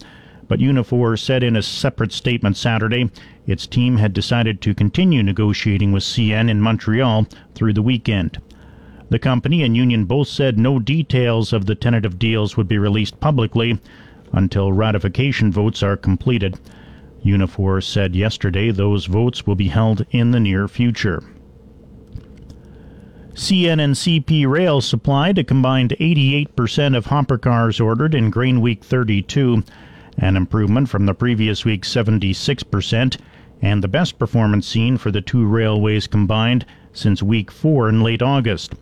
but 0.47 0.59
Unifor 0.59 1.17
said 1.17 1.41
in 1.43 1.55
a 1.55 1.61
separate 1.61 2.11
statement 2.11 2.57
Saturday 2.57 3.09
its 3.47 3.65
team 3.65 3.97
had 3.97 4.13
decided 4.13 4.61
to 4.61 4.75
continue 4.75 5.23
negotiating 5.23 5.91
with 5.91 6.03
CN 6.03 6.49
in 6.49 6.61
Montreal 6.61 7.25
through 7.55 7.73
the 7.73 7.81
weekend. 7.81 8.37
The 9.09 9.17
company 9.17 9.63
and 9.63 9.75
union 9.75 10.05
both 10.05 10.27
said 10.27 10.59
no 10.59 10.77
details 10.77 11.51
of 11.51 11.65
the 11.65 11.75
tentative 11.75 12.19
deals 12.19 12.55
would 12.55 12.67
be 12.67 12.77
released 12.77 13.19
publicly 13.19 13.79
until 14.33 14.71
ratification 14.71 15.51
votes 15.51 15.83
are 15.83 15.97
completed. 15.97 16.59
Unifor 17.23 17.83
said 17.83 18.15
yesterday 18.15 18.71
those 18.71 19.05
votes 19.05 19.45
will 19.45 19.55
be 19.55 19.67
held 19.67 20.05
in 20.11 20.31
the 20.31 20.39
near 20.39 20.67
future. 20.67 21.21
CN 23.33 23.79
and 23.79 23.95
CP 23.95 24.45
Rail 24.45 24.81
supplied 24.81 25.37
a 25.37 25.43
combined 25.43 25.95
88% 25.99 26.97
of 26.97 27.05
hopper 27.05 27.37
cars 27.37 27.79
ordered 27.79 28.13
in 28.13 28.29
Grain 28.29 28.59
Week 28.59 28.83
32, 28.83 29.63
an 30.17 30.35
improvement 30.35 30.89
from 30.89 31.05
the 31.05 31.13
previous 31.13 31.63
week's 31.63 31.93
76%, 31.93 33.17
and 33.61 33.83
the 33.83 33.87
best 33.87 34.19
performance 34.19 34.67
seen 34.67 34.97
for 34.97 35.11
the 35.11 35.21
two 35.21 35.45
railways 35.45 36.07
combined 36.07 36.65
since 36.91 37.23
Week 37.23 37.49
4 37.49 37.87
in 37.89 38.01
late 38.01 38.21
August. 38.21 38.73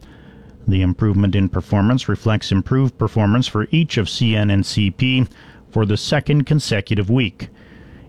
The 0.70 0.84
improvement 0.84 1.34
in 1.34 1.50
performance 1.50 2.08
reflects 2.08 2.52
improved 2.52 3.00
performance 3.00 3.48
for 3.48 3.68
each 3.72 3.98
of 3.98 4.06
CN 4.06 4.54
and 4.54 4.64
CP 4.64 5.28
for 5.72 5.84
the 5.84 5.98
second 5.98 6.46
consecutive 6.46 7.10
week. 7.10 7.50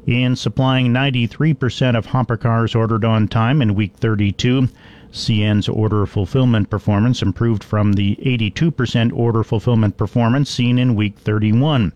In 0.07 0.37
supplying 0.37 0.93
93% 0.93 1.97
of 1.97 2.05
hopper 2.05 2.37
cars 2.37 2.75
ordered 2.75 3.03
on 3.03 3.29
time 3.29 3.63
in 3.63 3.75
week 3.75 3.95
32, 3.97 4.69
CN's 5.11 5.71
order 5.71 6.05
fulfillment 6.05 6.69
performance 6.69 7.23
improved 7.23 7.65
from 7.65 7.95
the 7.95 8.17
82% 8.17 9.11
order 9.15 9.43
fulfillment 9.43 9.97
performance 9.97 10.51
seen 10.51 10.79
in 10.79 10.95
week 10.95 11.19
31. 11.19 11.95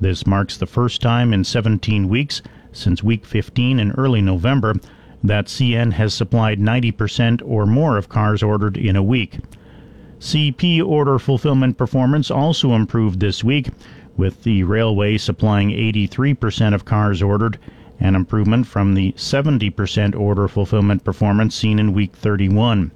This 0.00 0.24
marks 0.24 0.56
the 0.56 0.66
first 0.66 1.02
time 1.02 1.34
in 1.34 1.42
17 1.42 2.08
weeks 2.08 2.42
since 2.70 3.02
week 3.02 3.26
15 3.26 3.80
in 3.80 3.90
early 3.98 4.22
November 4.22 4.76
that 5.24 5.46
CN 5.46 5.94
has 5.94 6.14
supplied 6.14 6.60
90% 6.60 7.42
or 7.44 7.66
more 7.66 7.96
of 7.96 8.08
cars 8.08 8.40
ordered 8.40 8.76
in 8.76 8.94
a 8.94 9.02
week. 9.02 9.40
CP 10.20 10.84
order 10.84 11.18
fulfillment 11.18 11.78
performance 11.78 12.30
also 12.30 12.74
improved 12.74 13.20
this 13.20 13.42
week, 13.42 13.70
with 14.18 14.42
the 14.42 14.62
railway 14.64 15.16
supplying 15.16 15.70
83% 15.70 16.74
of 16.74 16.84
cars 16.84 17.22
ordered, 17.22 17.58
an 17.98 18.14
improvement 18.14 18.66
from 18.66 18.92
the 18.92 19.12
70% 19.12 20.14
order 20.14 20.46
fulfillment 20.46 21.04
performance 21.04 21.54
seen 21.54 21.78
in 21.78 21.94
week 21.94 22.14
31. 22.14 22.92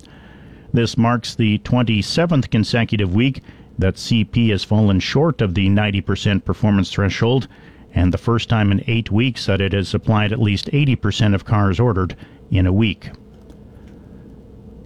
This 0.74 0.98
marks 0.98 1.34
the 1.34 1.58
27th 1.60 2.50
consecutive 2.50 3.14
week 3.14 3.40
that 3.78 3.94
CP 3.94 4.50
has 4.50 4.62
fallen 4.62 5.00
short 5.00 5.40
of 5.40 5.54
the 5.54 5.68
90% 5.68 6.44
performance 6.44 6.90
threshold, 6.90 7.48
and 7.94 8.12
the 8.12 8.18
first 8.18 8.50
time 8.50 8.70
in 8.70 8.84
eight 8.86 9.10
weeks 9.10 9.46
that 9.46 9.62
it 9.62 9.72
has 9.72 9.88
supplied 9.88 10.30
at 10.30 10.42
least 10.42 10.70
80% 10.72 11.34
of 11.34 11.46
cars 11.46 11.80
ordered 11.80 12.16
in 12.50 12.66
a 12.66 12.72
week. 12.72 13.08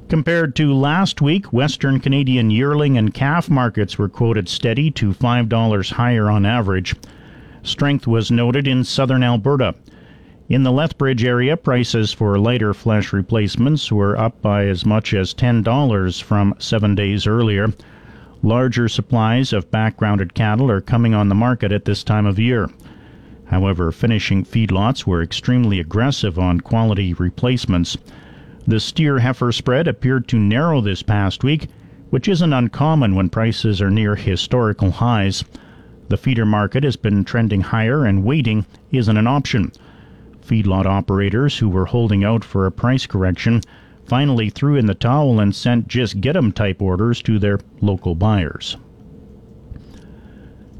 Compared 0.08 0.56
to 0.56 0.72
last 0.72 1.20
week, 1.20 1.52
Western 1.52 2.00
Canadian 2.00 2.50
yearling 2.50 2.96
and 2.96 3.12
calf 3.12 3.50
markets 3.50 3.98
were 3.98 4.08
quoted 4.08 4.48
steady 4.48 4.90
to 4.92 5.12
$5 5.12 5.92
higher 5.92 6.30
on 6.30 6.46
average. 6.46 6.94
Strength 7.62 8.06
was 8.06 8.30
noted 8.30 8.66
in 8.66 8.84
southern 8.84 9.22
Alberta. 9.22 9.74
In 10.48 10.62
the 10.62 10.72
Lethbridge 10.72 11.24
area, 11.24 11.58
prices 11.58 12.10
for 12.10 12.38
lighter 12.38 12.72
flesh 12.72 13.12
replacements 13.12 13.92
were 13.92 14.16
up 14.16 14.40
by 14.40 14.64
as 14.64 14.86
much 14.86 15.12
as 15.12 15.34
$10 15.34 16.22
from 16.22 16.54
seven 16.58 16.94
days 16.94 17.26
earlier. 17.26 17.74
Larger 18.42 18.88
supplies 18.88 19.52
of 19.52 19.70
backgrounded 19.70 20.32
cattle 20.32 20.70
are 20.70 20.80
coming 20.80 21.12
on 21.12 21.28
the 21.28 21.34
market 21.34 21.70
at 21.70 21.84
this 21.84 22.02
time 22.02 22.24
of 22.24 22.38
year. 22.38 22.70
However, 23.44 23.92
finishing 23.92 24.42
feedlots 24.42 25.06
were 25.06 25.22
extremely 25.22 25.78
aggressive 25.80 26.38
on 26.38 26.60
quality 26.60 27.12
replacements. 27.12 27.98
The 28.68 28.80
steer 28.80 29.20
heifer 29.20 29.50
spread 29.50 29.88
appeared 29.88 30.28
to 30.28 30.38
narrow 30.38 30.82
this 30.82 31.02
past 31.02 31.42
week, 31.42 31.68
which 32.10 32.28
isn't 32.28 32.52
uncommon 32.52 33.14
when 33.14 33.30
prices 33.30 33.80
are 33.80 33.90
near 33.90 34.14
historical 34.14 34.90
highs. 34.90 35.42
The 36.10 36.18
feeder 36.18 36.44
market 36.44 36.84
has 36.84 36.94
been 36.94 37.24
trending 37.24 37.62
higher 37.62 38.04
and 38.04 38.24
waiting 38.24 38.66
isn't 38.92 39.16
an 39.16 39.26
option. 39.26 39.72
Feedlot 40.46 40.84
operators 40.84 41.56
who 41.56 41.70
were 41.70 41.86
holding 41.86 42.24
out 42.24 42.44
for 42.44 42.66
a 42.66 42.70
price 42.70 43.06
correction 43.06 43.62
finally 44.04 44.50
threw 44.50 44.76
in 44.76 44.84
the 44.84 44.94
towel 44.94 45.40
and 45.40 45.54
sent 45.54 45.88
just 45.88 46.20
get 46.20 46.36
'em 46.36 46.52
type 46.52 46.82
orders 46.82 47.22
to 47.22 47.38
their 47.38 47.60
local 47.80 48.14
buyers. 48.14 48.76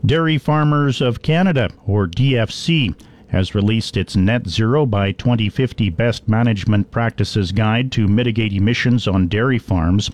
Dairy 0.04 0.36
Farmers 0.36 1.00
of 1.00 1.22
Canada, 1.22 1.70
or 1.86 2.06
DFC, 2.06 2.94
has 3.28 3.54
released 3.54 3.96
its 3.96 4.16
Net 4.16 4.48
Zero 4.48 4.86
by 4.86 5.12
2050 5.12 5.90
Best 5.90 6.28
Management 6.28 6.90
Practices 6.90 7.52
Guide 7.52 7.92
to 7.92 8.08
mitigate 8.08 8.52
emissions 8.52 9.06
on 9.06 9.28
dairy 9.28 9.58
farms. 9.58 10.10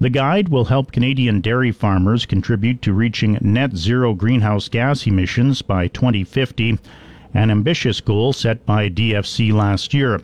The 0.00 0.10
guide 0.10 0.48
will 0.48 0.64
help 0.64 0.90
Canadian 0.90 1.40
dairy 1.40 1.70
farmers 1.70 2.26
contribute 2.26 2.82
to 2.82 2.92
reaching 2.92 3.38
net 3.40 3.76
zero 3.76 4.14
greenhouse 4.14 4.68
gas 4.68 5.06
emissions 5.06 5.62
by 5.62 5.86
2050, 5.86 6.78
an 7.32 7.50
ambitious 7.50 8.00
goal 8.00 8.32
set 8.32 8.66
by 8.66 8.88
DFC 8.88 9.52
last 9.52 9.94
year. 9.94 10.20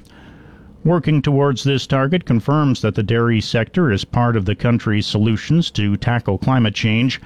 Working 0.85 1.23
towards 1.23 1.63
this 1.63 1.87
target 1.87 2.25
confirms 2.25 2.83
that 2.83 2.97
the 2.97 3.03
dairy 3.05 3.41
sector 3.41 3.93
is 3.93 4.05
part 4.05 4.37
of 4.37 4.47
the 4.47 4.57
country's 4.57 5.07
solutions 5.07 5.71
to 5.73 5.97
tackle 5.97 6.39
climate 6.39 6.75
change 6.75 7.21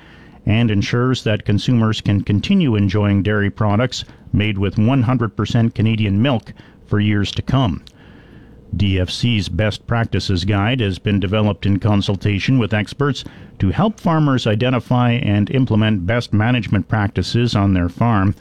and 0.47 0.71
ensures 0.71 1.25
that 1.25 1.45
consumers 1.45 2.01
can 2.01 2.23
continue 2.23 2.75
enjoying 2.75 3.23
dairy 3.23 3.51
products 3.51 4.05
made 4.33 4.59
with 4.59 4.77
100% 4.77 5.75
Canadian 5.75 6.21
milk 6.21 6.53
for 6.87 6.99
years 6.99 7.31
to 7.31 7.43
come. 7.43 7.83
DFC's 8.77 9.51
Best 9.51 9.87
Practices 9.87 10.47
Guide 10.47 10.81
has 10.81 10.99
been 10.99 11.21
developed 11.21 11.67
in 11.67 11.79
consultation 11.79 12.59
with 12.59 12.73
experts 12.73 13.23
to 13.59 13.71
help 13.71 14.01
farmers 14.01 14.47
identify 14.47 15.13
and 15.13 15.51
implement 15.51 16.07
best 16.07 16.33
management 16.33 16.89
practices 16.89 17.55
on 17.55 17.75
their 17.75 17.91
farm, 17.91 18.35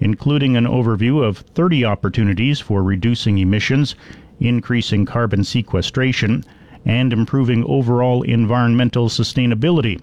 including 0.00 0.56
an 0.56 0.64
overview 0.64 1.22
of 1.22 1.38
30 1.38 1.84
opportunities 1.84 2.60
for 2.60 2.82
reducing 2.82 3.36
emissions, 3.36 3.94
increasing 4.40 5.04
carbon 5.04 5.44
sequestration, 5.44 6.42
and 6.86 7.12
improving 7.12 7.62
overall 7.64 8.22
environmental 8.22 9.08
sustainability. 9.08 10.00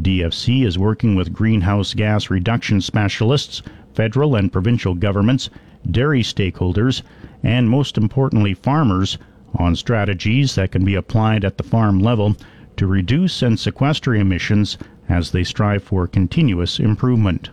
DFC 0.00 0.64
is 0.64 0.78
working 0.78 1.14
with 1.14 1.32
greenhouse 1.32 1.94
gas 1.94 2.30
reduction 2.30 2.80
specialists, 2.80 3.62
federal 3.94 4.34
and 4.34 4.52
provincial 4.52 4.94
governments, 4.94 5.50
dairy 5.90 6.22
stakeholders, 6.22 7.02
and 7.42 7.68
most 7.68 7.98
importantly, 7.98 8.54
farmers 8.54 9.18
on 9.54 9.76
strategies 9.76 10.54
that 10.54 10.72
can 10.72 10.84
be 10.84 10.94
applied 10.94 11.44
at 11.44 11.58
the 11.58 11.64
farm 11.64 12.00
level 12.00 12.36
to 12.76 12.86
reduce 12.86 13.42
and 13.42 13.58
sequester 13.60 14.14
emissions 14.14 14.78
as 15.08 15.30
they 15.30 15.44
strive 15.44 15.82
for 15.82 16.06
continuous 16.06 16.80
improvement. 16.80 17.50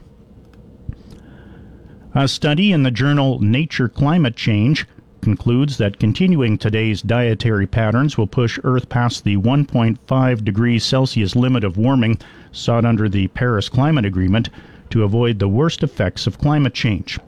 A 2.15 2.27
study 2.27 2.71
in 2.71 2.83
the 2.83 2.91
journal 2.91 3.39
Nature 3.39 3.89
Climate 3.89 4.35
Change 4.35 4.87
concludes 5.21 5.77
that 5.77 5.99
continuing 5.99 6.57
today's 6.57 7.01
dietary 7.01 7.67
patterns 7.67 8.17
will 8.17 8.27
push 8.27 8.59
Earth 8.63 8.89
past 8.89 9.23
the 9.23 9.37
1.5 9.37 10.43
degrees 10.43 10.83
Celsius 10.83 11.35
limit 11.35 11.63
of 11.63 11.77
warming 11.77 12.17
sought 12.51 12.85
under 12.85 13.07
the 13.07 13.27
Paris 13.27 13.69
Climate 13.69 14.05
Agreement 14.05 14.49
to 14.89 15.03
avoid 15.03 15.39
the 15.39 15.47
worst 15.47 15.83
effects 15.83 16.27
of 16.27 16.39
climate 16.39 16.73
change. 16.73 17.19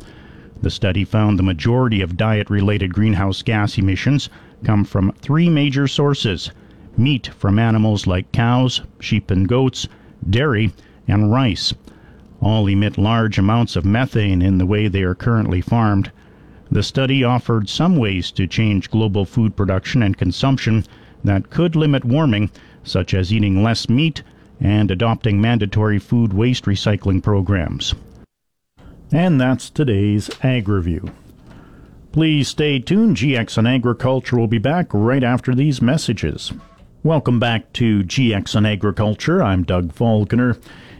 The 0.62 0.70
study 0.70 1.04
found 1.04 1.40
the 1.40 1.44
majority 1.44 2.02
of 2.02 2.18
diet 2.18 2.50
related 2.50 2.94
greenhouse 2.94 3.42
gas 3.42 3.78
emissions 3.78 4.30
come 4.64 4.84
from 4.84 5.12
three 5.14 5.50
major 5.50 5.88
sources 5.88 6.52
meat 6.98 7.30
from 7.38 7.58
animals 7.58 8.06
like 8.06 8.32
cows, 8.32 8.82
sheep 9.00 9.32
and 9.32 9.48
goats, 9.48 9.88
dairy, 10.30 10.72
and 11.08 11.32
rice. 11.32 11.74
All 12.42 12.68
emit 12.68 12.98
large 12.98 13.38
amounts 13.38 13.76
of 13.76 13.86
methane 13.86 14.42
in 14.42 14.58
the 14.58 14.66
way 14.66 14.88
they 14.88 15.04
are 15.04 15.16
currently 15.16 15.62
farmed. 15.62 16.12
The 16.72 16.84
study 16.84 17.24
offered 17.24 17.68
some 17.68 17.98
ways 17.98 18.32
to 18.32 18.48
change 18.48 18.90
global 18.90 19.26
food 19.26 19.58
production 19.58 20.02
and 20.02 20.18
consumption 20.18 20.86
that 21.22 21.50
could 21.50 21.76
limit 21.76 22.06
warming, 22.06 22.50
such 22.84 23.14
as 23.14 23.34
eating 23.34 23.62
less 23.62 23.90
meat 23.90 24.24
and 24.62 24.90
adopting 24.90 25.42
mandatory 25.42 26.00
food 26.00 26.32
waste 26.32 26.64
recycling 26.64 27.22
programs. 27.22 27.94
And 29.12 29.42
that's 29.42 29.70
today's 29.70 30.30
Ag 30.44 30.70
Review. 30.70 31.12
Please 32.14 32.48
stay 32.48 32.80
tuned. 32.80 33.18
GX 33.18 33.58
on 33.58 33.68
Agriculture 33.68 34.38
will 34.38 34.48
be 34.48 34.58
back 34.58 34.88
right 34.94 35.24
after 35.24 35.54
these 35.54 35.82
messages. 35.82 36.54
Welcome 37.04 37.40
back 37.40 37.74
to 37.74 38.04
GX 38.04 38.56
on 38.56 38.66
Agriculture. 38.66 39.44
I'm 39.44 39.64
Doug 39.64 39.92
Falconer. 39.92 40.58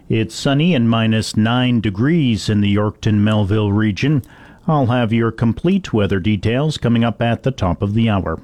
It's 0.10 0.36
sunny 0.36 0.76
and 0.76 0.90
minus 0.90 1.38
9 1.38 1.80
degrees 1.80 2.50
in 2.50 2.60
the 2.60 2.76
Yorkton 2.76 3.20
Melville 3.20 3.72
region. 3.72 4.24
I'll 4.68 4.88
have 4.88 5.12
your 5.12 5.32
complete 5.32 5.92
weather 5.92 6.20
details 6.20 6.78
coming 6.78 7.04
up 7.04 7.22
at 7.22 7.44
the 7.44 7.52
top 7.52 7.82
of 7.82 7.94
the 7.94 8.10
hour. 8.10 8.40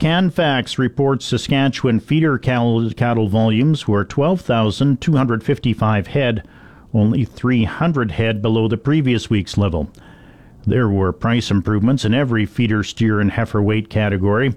Canfax 0.00 0.78
reports 0.78 1.26
Saskatchewan 1.26 2.00
feeder 2.00 2.36
cattle 2.36 3.28
volumes 3.28 3.86
were 3.86 4.04
12,255 4.04 6.06
head, 6.08 6.48
only 6.92 7.24
300 7.24 8.10
head 8.10 8.42
below 8.42 8.68
the 8.68 8.76
previous 8.76 9.30
week's 9.30 9.56
level. 9.56 9.88
There 10.66 10.88
were 10.88 11.12
price 11.12 11.50
improvements 11.50 12.04
in 12.04 12.12
every 12.12 12.44
feeder 12.44 12.82
steer 12.82 13.20
and 13.20 13.30
heifer 13.30 13.62
weight 13.62 13.88
category. 13.88 14.54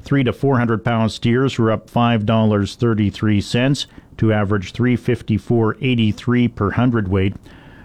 3 0.00 0.24
to 0.24 0.32
400 0.32 0.84
pound 0.84 1.12
steers 1.12 1.58
were 1.58 1.70
up 1.70 1.88
$5.33 1.88 3.86
to 4.16 4.32
average 4.32 4.72
354.83 4.72 6.54
per 6.54 6.70
hundredweight. 6.72 7.36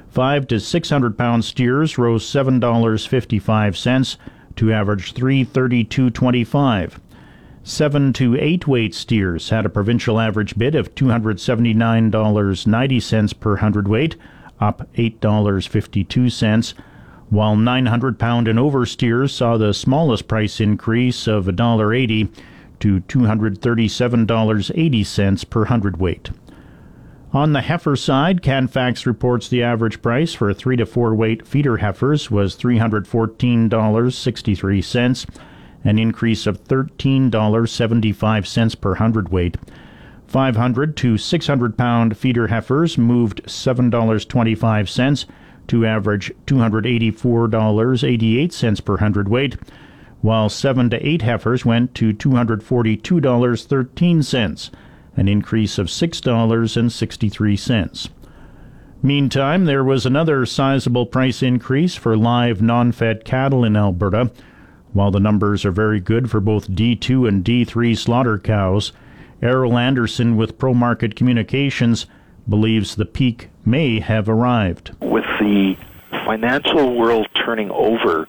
5 0.09 0.47
to 0.47 0.59
600 0.59 1.17
pound 1.17 1.45
steers 1.45 1.97
rose 1.97 2.25
$7.55 2.25 4.17
to 4.55 4.73
average 4.73 5.13
332.25. 5.13 6.99
7 7.63 8.13
to 8.13 8.37
8 8.39 8.67
weight 8.67 8.93
steers 8.95 9.49
had 9.49 9.65
a 9.65 9.69
provincial 9.69 10.19
average 10.19 10.57
bid 10.57 10.75
of 10.75 10.95
$279.90 10.95 13.39
per 13.39 13.55
hundredweight, 13.57 14.15
up 14.59 14.87
$8.52 14.95 16.73
while 17.29 17.57
900 17.57 18.17
pound 18.17 18.47
and 18.47 18.57
over 18.57 18.85
steers 18.85 19.33
saw 19.33 19.57
the 19.57 19.73
smallest 19.73 20.27
price 20.27 20.61
increase 20.61 21.27
of 21.27 21.43
$1.80 21.45 22.29
to 22.79 23.01
$237.80 23.01 25.49
per 25.49 25.65
hundredweight. 25.65 26.29
On 27.37 27.53
the 27.53 27.61
heifer 27.61 27.95
side, 27.95 28.41
Canfax 28.41 29.05
reports 29.05 29.47
the 29.47 29.61
average 29.61 30.01
price 30.01 30.33
for 30.33 30.51
3 30.55 30.77
to 30.77 30.87
4 30.87 31.13
weight 31.13 31.45
feeder 31.45 31.77
heifers 31.77 32.31
was 32.31 32.57
$314.63, 32.57 35.37
an 35.83 35.99
increase 35.99 36.47
of 36.47 36.63
$13.75 36.63 38.81
per 38.81 38.95
hundredweight. 38.95 39.57
500 40.25 40.97
to 40.97 41.19
600 41.19 41.77
pound 41.77 42.17
feeder 42.17 42.47
heifers 42.47 42.97
moved 42.97 43.43
$7.25 43.43 45.25
to 45.67 45.85
average 45.85 46.31
$284.88 46.47 48.83
per 48.83 48.97
hundredweight, 48.97 49.57
while 50.21 50.49
7 50.49 50.89
to 50.89 51.07
8 51.07 51.21
heifers 51.21 51.63
went 51.63 51.93
to 51.93 52.15
$242.13, 52.15 54.71
an 55.17 55.27
increase 55.27 55.77
of 55.77 55.87
$6.63. 55.87 58.09
Meantime, 59.03 59.65
there 59.65 59.83
was 59.83 60.05
another 60.05 60.45
sizable 60.45 61.05
price 61.05 61.43
increase 61.43 61.95
for 61.95 62.15
live 62.15 62.61
non 62.61 62.93
fed 62.93 63.25
cattle 63.25 63.65
in 63.65 63.75
Alberta. 63.75 64.31
While 64.93 65.11
the 65.11 65.19
numbers 65.19 65.65
are 65.65 65.71
very 65.71 65.99
good 65.99 66.31
for 66.31 66.39
both 66.39 66.71
D2 66.71 67.27
and 67.27 67.43
D3 67.43 67.97
slaughter 67.97 68.39
cows, 68.39 68.93
Errol 69.41 69.77
Anderson 69.77 70.37
with 70.37 70.57
Pro 70.57 70.73
Market 70.73 71.15
Communications 71.15 72.05
believes 72.49 72.95
the 72.95 73.05
peak 73.05 73.49
may 73.65 73.99
have 73.99 74.29
arrived. 74.29 74.91
With 75.01 75.25
the 75.39 75.75
financial 76.25 76.95
world 76.95 77.27
turning 77.35 77.69
over, 77.71 78.25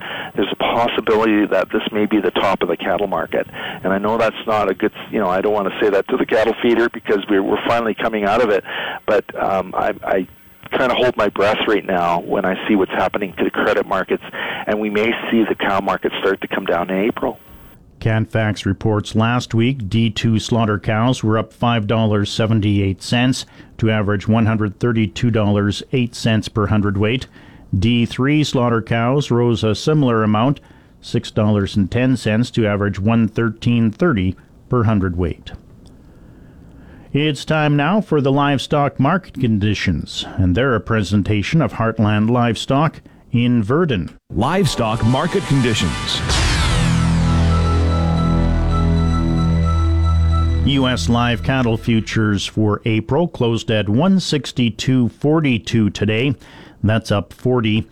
possibility 0.78 1.44
that 1.46 1.68
this 1.72 1.82
may 1.90 2.06
be 2.06 2.20
the 2.20 2.30
top 2.30 2.62
of 2.62 2.68
the 2.68 2.76
cattle 2.76 3.08
market. 3.08 3.48
And 3.50 3.92
I 3.92 3.98
know 3.98 4.16
that's 4.16 4.46
not 4.46 4.70
a 4.70 4.74
good, 4.74 4.92
you 5.10 5.18
know, 5.18 5.26
I 5.26 5.40
don't 5.40 5.52
want 5.52 5.68
to 5.68 5.76
say 5.80 5.90
that 5.90 6.06
to 6.08 6.16
the 6.16 6.24
cattle 6.24 6.54
feeder 6.62 6.88
because 6.88 7.26
we're, 7.28 7.42
we're 7.42 7.66
finally 7.66 7.94
coming 7.94 8.22
out 8.24 8.40
of 8.40 8.50
it. 8.50 8.62
But 9.04 9.34
um, 9.34 9.74
I, 9.74 9.92
I 10.04 10.28
kind 10.70 10.92
of 10.92 10.98
hold 10.98 11.16
my 11.16 11.30
breath 11.30 11.58
right 11.66 11.84
now 11.84 12.20
when 12.20 12.44
I 12.44 12.68
see 12.68 12.76
what's 12.76 12.92
happening 12.92 13.34
to 13.38 13.44
the 13.44 13.50
credit 13.50 13.86
markets, 13.86 14.22
and 14.66 14.78
we 14.78 14.90
may 14.90 15.10
see 15.30 15.42
the 15.44 15.56
cow 15.56 15.80
market 15.80 16.12
start 16.20 16.42
to 16.42 16.48
come 16.48 16.64
down 16.64 16.90
in 16.90 17.04
April. 17.04 17.40
Canfax 17.98 18.64
reports 18.64 19.16
last 19.16 19.54
week 19.54 19.88
D2 19.88 20.40
slaughter 20.40 20.78
cows 20.78 21.24
were 21.24 21.36
up 21.36 21.52
$5.78 21.52 23.44
to 23.78 23.90
average 23.90 24.26
$132.08 24.26 26.54
per 26.54 26.66
hundredweight. 26.66 27.26
D3 27.74 28.46
slaughter 28.46 28.80
cows 28.80 29.30
rose 29.30 29.62
a 29.62 29.74
similar 29.74 30.22
amount, 30.22 30.60
$6.10 31.02 32.52
to 32.52 32.66
average 32.66 33.00
113.30 33.00 34.36
per 34.68 34.84
hundredweight. 34.84 35.52
It's 37.12 37.44
time 37.44 37.76
now 37.76 38.00
for 38.02 38.20
the 38.20 38.30
livestock 38.30 39.00
market 39.00 39.34
conditions, 39.34 40.24
and 40.36 40.54
they're 40.54 40.74
a 40.74 40.80
presentation 40.80 41.62
of 41.62 41.72
Heartland 41.72 42.28
Livestock 42.28 43.00
in 43.32 43.62
Virden. 43.62 44.12
Livestock 44.30 45.02
market 45.04 45.42
conditions. 45.44 46.20
U.S. 50.66 51.08
live 51.08 51.42
cattle 51.42 51.78
futures 51.78 52.44
for 52.44 52.82
April 52.84 53.26
closed 53.26 53.70
at 53.70 53.86
162.42 53.86 55.94
today. 55.94 56.34
That's 56.82 57.10
up 57.10 57.32
40. 57.32 57.86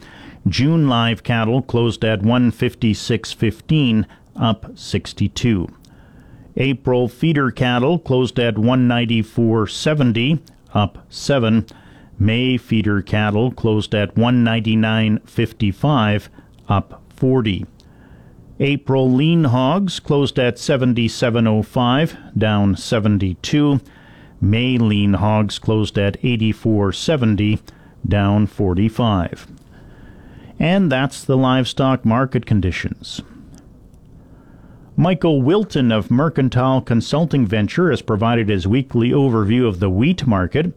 June 0.49 0.89
live 0.89 1.23
cattle 1.25 1.61
closed 1.61 2.05
at 2.05 2.21
156.15, 2.21 4.05
up 4.37 4.79
62. 4.79 5.67
April 6.57 7.09
feeder 7.09 7.51
cattle 7.51 7.99
closed 7.99 8.39
at 8.39 8.55
194.70, 8.55 10.39
up 10.73 11.05
7. 11.09 11.67
May 12.19 12.57
feeder 12.57 13.03
cattle 13.03 13.51
closed 13.51 13.95
at 13.95 14.15
199.55, 14.15 16.29
up 16.69 17.03
40. 17.17 17.67
April 18.61 19.13
lean 19.13 19.45
hogs 19.45 20.01
closed 20.01 20.39
at 20.39 20.57
77.05, 20.57 22.39
down 22.39 22.75
72. 22.77 23.81
May 24.41 24.79
lean 24.79 25.13
hogs 25.15 25.59
closed 25.59 25.99
at 25.99 26.21
84.70, 26.23 27.61
down 28.07 28.47
45. 28.47 29.49
And 30.59 30.91
that's 30.91 31.25
the 31.25 31.37
livestock 31.37 32.05
market 32.05 32.47
conditions. 32.47 33.23
Michael 34.99 35.43
Wilton 35.43 35.93
of 35.93 36.11
Mercantile 36.11 36.81
Consulting 36.81 37.47
Venture 37.47 37.91
has 37.91 38.01
provided 38.01 38.49
his 38.49 38.67
weekly 38.67 39.11
overview 39.11 39.69
of 39.69 39.79
the 39.79 39.91
wheat 39.91 40.27
market. 40.27 40.73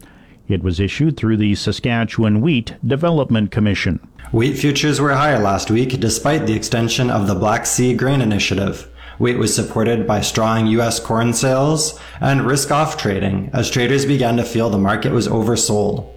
It 0.49 0.61
was 0.61 0.81
issued 0.81 1.15
through 1.15 1.37
the 1.37 1.55
Saskatchewan 1.55 2.41
Wheat 2.41 2.75
Development 2.85 3.49
Commission. 3.49 4.05
Wheat 4.33 4.57
futures 4.57 4.99
were 4.99 5.13
higher 5.13 5.39
last 5.39 5.71
week 5.71 5.97
despite 6.01 6.45
the 6.45 6.53
extension 6.53 7.09
of 7.09 7.27
the 7.27 7.35
Black 7.35 7.65
Sea 7.65 7.93
Grain 7.93 8.19
Initiative. 8.19 8.89
Wheat 9.19 9.37
was 9.37 9.55
supported 9.55 10.05
by 10.05 10.19
strong 10.19 10.67
U.S. 10.67 10.99
corn 10.99 11.33
sales 11.33 11.97
and 12.19 12.45
risk 12.45 12.71
off 12.71 12.97
trading 12.97 13.49
as 13.53 13.69
traders 13.69 14.05
began 14.05 14.35
to 14.35 14.43
feel 14.43 14.69
the 14.69 14.77
market 14.77 15.13
was 15.13 15.27
oversold. 15.27 16.09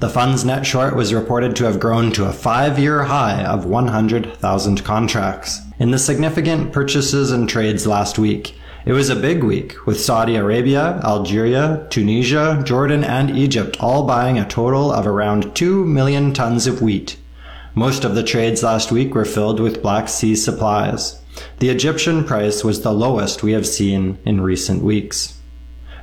The 0.00 0.08
fund's 0.08 0.46
net 0.46 0.64
short 0.64 0.96
was 0.96 1.12
reported 1.12 1.54
to 1.56 1.64
have 1.64 1.78
grown 1.78 2.10
to 2.12 2.24
a 2.24 2.32
five 2.32 2.78
year 2.78 3.02
high 3.02 3.44
of 3.44 3.66
100,000 3.66 4.82
contracts. 4.82 5.60
In 5.78 5.90
the 5.90 5.98
significant 5.98 6.72
purchases 6.72 7.30
and 7.30 7.46
trades 7.46 7.86
last 7.86 8.18
week, 8.18 8.54
it 8.86 8.94
was 8.94 9.10
a 9.10 9.14
big 9.14 9.44
week, 9.44 9.86
with 9.86 10.00
Saudi 10.00 10.36
Arabia, 10.36 11.02
Algeria, 11.04 11.86
Tunisia, 11.90 12.62
Jordan, 12.64 13.04
and 13.04 13.36
Egypt 13.36 13.76
all 13.78 14.06
buying 14.06 14.38
a 14.38 14.48
total 14.48 14.90
of 14.90 15.06
around 15.06 15.54
2 15.54 15.84
million 15.84 16.32
tons 16.32 16.66
of 16.66 16.80
wheat. 16.80 17.18
Most 17.74 18.02
of 18.02 18.14
the 18.14 18.24
trades 18.24 18.62
last 18.62 18.90
week 18.90 19.14
were 19.14 19.26
filled 19.26 19.60
with 19.60 19.82
Black 19.82 20.08
Sea 20.08 20.34
supplies. 20.34 21.20
The 21.58 21.68
Egyptian 21.68 22.24
price 22.24 22.64
was 22.64 22.80
the 22.80 22.94
lowest 22.94 23.42
we 23.42 23.52
have 23.52 23.66
seen 23.66 24.18
in 24.24 24.40
recent 24.40 24.82
weeks. 24.82 25.39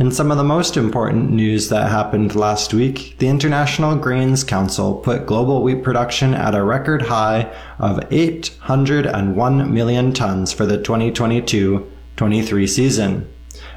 In 0.00 0.10
some 0.10 0.30
of 0.30 0.38
the 0.38 0.44
most 0.44 0.78
important 0.78 1.30
news 1.30 1.68
that 1.68 1.90
happened 1.90 2.34
last 2.34 2.72
week, 2.72 3.16
the 3.18 3.28
International 3.28 3.94
Grains 3.96 4.42
Council 4.42 4.94
put 4.94 5.26
global 5.26 5.62
wheat 5.62 5.82
production 5.82 6.32
at 6.32 6.54
a 6.54 6.64
record 6.64 7.02
high 7.02 7.54
of 7.78 8.10
801 8.10 9.74
million 9.74 10.14
tons 10.14 10.54
for 10.54 10.64
the 10.64 10.78
2022 10.78 11.86
23 12.16 12.66
season. 12.66 13.30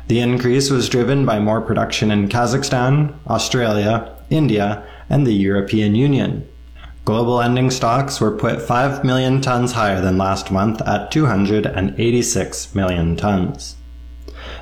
The 0.07 0.21
increase 0.21 0.69
was 0.69 0.87
driven 0.87 1.25
by 1.25 1.39
more 1.39 1.59
production 1.59 2.09
in 2.09 2.29
Kazakhstan, 2.29 3.13
Australia, 3.27 4.17
India, 4.29 4.87
and 5.09 5.27
the 5.27 5.33
European 5.33 5.93
Union. 5.93 6.47
Global 7.03 7.41
ending 7.41 7.69
stocks 7.69 8.21
were 8.21 8.37
put 8.37 8.61
5 8.61 9.03
million 9.03 9.41
tons 9.41 9.73
higher 9.73 9.99
than 9.99 10.17
last 10.17 10.51
month 10.51 10.81
at 10.83 11.11
286 11.11 12.73
million 12.73 13.17
tons. 13.17 13.75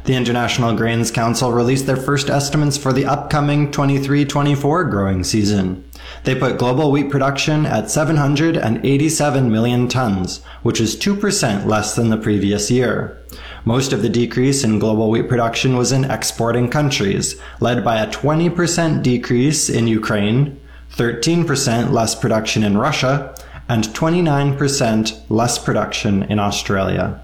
The 0.04 0.16
International 0.16 0.76
Grains 0.76 1.12
Council 1.12 1.52
released 1.52 1.86
their 1.86 1.96
first 1.96 2.28
estimates 2.28 2.76
for 2.76 2.92
the 2.92 3.06
upcoming 3.06 3.72
23-24 3.72 4.90
growing 4.90 5.24
season. 5.24 5.84
They 6.24 6.34
put 6.34 6.58
global 6.58 6.92
wheat 6.92 7.12
production 7.12 7.68
at 7.68 7.92
787 7.92 9.52
million 9.52 9.88
tons, 9.88 10.44
which 10.64 10.82
is 10.82 10.96
2% 10.96 11.66
less 11.68 11.96
than 11.96 12.10
the 12.10 12.18
previous 12.18 12.72
year. 12.72 13.24
Most 13.64 13.94
of 13.94 14.02
the 14.02 14.10
decrease 14.10 14.64
in 14.64 14.80
global 14.80 15.12
wheat 15.12 15.30
production 15.30 15.78
was 15.78 15.92
in 15.92 16.10
exporting 16.10 16.68
countries, 16.68 17.40
led 17.60 17.84
by 17.84 18.02
a 18.02 18.10
20% 18.10 19.04
decrease 19.04 19.70
in 19.70 19.86
Ukraine, 19.86 20.60
13% 20.94 21.92
less 21.92 22.16
production 22.16 22.64
in 22.64 22.76
Russia, 22.76 23.36
and 23.70 23.84
29% 23.84 25.22
less 25.30 25.60
production 25.60 26.24
in 26.24 26.40
Australia. 26.40 27.22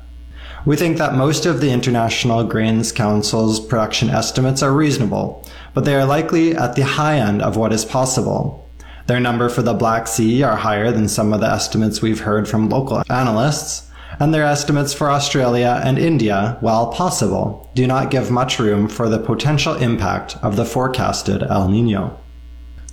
We 0.67 0.75
think 0.75 0.97
that 0.97 1.15
most 1.15 1.45
of 1.45 1.61
the 1.61 1.71
International 1.71 2.43
Grains 2.43 2.91
Council's 2.91 3.57
production 3.57 4.09
estimates 4.09 4.61
are 4.61 4.73
reasonable, 4.73 5.47
but 5.73 5.85
they 5.85 5.95
are 5.95 6.03
likely 6.03 6.57
at 6.57 6.75
the 6.75 6.83
high 6.83 7.19
end 7.19 7.41
of 7.41 7.55
what 7.55 7.71
is 7.71 7.85
possible. 7.85 8.69
Their 9.05 9.21
number 9.21 9.47
for 9.47 9.61
the 9.61 9.73
Black 9.73 10.09
Sea 10.09 10.43
are 10.43 10.57
higher 10.57 10.91
than 10.91 11.07
some 11.07 11.31
of 11.31 11.39
the 11.39 11.47
estimates 11.47 12.01
we've 12.01 12.19
heard 12.19 12.49
from 12.49 12.67
local 12.67 13.01
analysts, 13.09 13.89
and 14.19 14.33
their 14.33 14.43
estimates 14.43 14.93
for 14.93 15.09
Australia 15.09 15.81
and 15.85 15.97
India, 15.97 16.57
while 16.59 16.91
possible, 16.91 17.71
do 17.73 17.87
not 17.87 18.11
give 18.11 18.29
much 18.29 18.59
room 18.59 18.89
for 18.89 19.07
the 19.07 19.19
potential 19.19 19.75
impact 19.75 20.35
of 20.43 20.57
the 20.57 20.65
forecasted 20.65 21.43
El 21.43 21.69
Nino. 21.69 22.19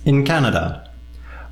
In 0.05 0.23
Canada, 0.23 0.89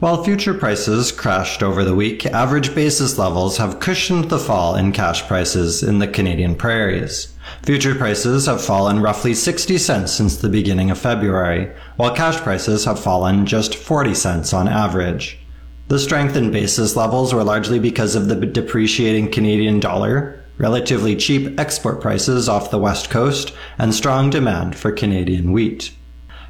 while 0.03 0.21
future 0.21 0.53
prices 0.53 1.13
crashed 1.13 1.63
over 1.63 1.85
the 1.85 1.95
week, 1.95 2.25
average 2.25 2.75
basis 2.75 3.17
levels 3.17 3.55
have 3.55 3.79
cushioned 3.79 4.25
the 4.25 4.37
fall 4.37 4.75
in 4.75 4.91
cash 4.91 5.25
prices 5.29 5.81
in 5.81 5.99
the 5.99 6.07
Canadian 6.09 6.55
prairies. 6.55 7.33
Future 7.61 7.95
prices 7.95 8.45
have 8.45 8.61
fallen 8.61 9.01
roughly 9.01 9.33
60 9.33 9.77
cents 9.77 10.11
since 10.11 10.35
the 10.35 10.49
beginning 10.49 10.91
of 10.91 10.97
February, 10.97 11.73
while 11.95 12.13
cash 12.13 12.35
prices 12.41 12.83
have 12.83 12.99
fallen 12.99 13.45
just 13.45 13.75
40 13.75 14.13
cents 14.13 14.53
on 14.53 14.67
average. 14.67 15.39
The 15.87 15.99
strength 15.99 16.35
in 16.35 16.51
basis 16.51 16.97
levels 16.97 17.33
were 17.33 17.45
largely 17.45 17.79
because 17.79 18.13
of 18.13 18.27
the 18.27 18.35
depreciating 18.35 19.31
Canadian 19.31 19.79
dollar, 19.79 20.43
relatively 20.57 21.15
cheap 21.15 21.57
export 21.57 22.01
prices 22.01 22.49
off 22.49 22.71
the 22.71 22.77
west 22.77 23.09
coast, 23.09 23.53
and 23.77 23.95
strong 23.95 24.29
demand 24.29 24.75
for 24.75 24.91
Canadian 24.91 25.53
wheat. 25.53 25.93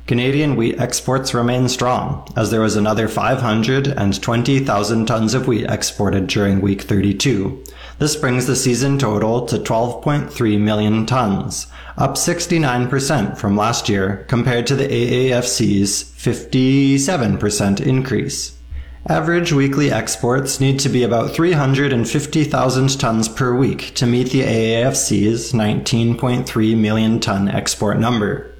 Canadian 0.05 0.57
wheat 0.57 0.77
exports 0.81 1.33
remain 1.33 1.69
strong, 1.69 2.27
as 2.35 2.51
there 2.51 2.59
was 2.59 2.75
another 2.75 3.07
520,000 3.07 5.05
tons 5.05 5.33
of 5.33 5.47
wheat 5.47 5.65
exported 5.69 6.27
during 6.27 6.59
week 6.59 6.81
32. 6.81 7.63
This 7.99 8.17
brings 8.17 8.45
the 8.45 8.57
season 8.57 8.99
total 8.99 9.45
to 9.45 9.57
12.3 9.57 10.59
million 10.59 11.05
tons, 11.05 11.67
up 11.97 12.15
69% 12.15 13.37
from 13.37 13.55
last 13.55 13.87
year 13.87 14.25
compared 14.27 14.67
to 14.67 14.75
the 14.75 14.87
AAFC's 14.89 16.03
57% 16.17 17.79
increase. 17.79 18.57
Average 19.07 19.53
weekly 19.53 19.89
exports 19.89 20.59
need 20.59 20.79
to 20.79 20.89
be 20.89 21.03
about 21.03 21.31
350,000 21.31 22.99
tons 22.99 23.29
per 23.29 23.55
week 23.55 23.93
to 23.95 24.05
meet 24.05 24.31
the 24.31 24.41
AAFC's 24.41 25.53
19.3 25.53 26.77
million 26.77 27.21
ton 27.21 27.47
export 27.47 27.99
number. 27.99 28.52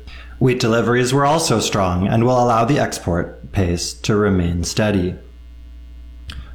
Wheat 0.43 0.59
deliveries 0.59 1.13
were 1.13 1.23
also 1.25 1.61
strong 1.61 2.05
and 2.05 2.25
will 2.25 2.37
allow 2.37 2.65
the 2.65 2.77
export 2.77 3.53
pace 3.53 3.93
to 3.93 4.17
remain 4.17 4.65
steady. 4.65 5.15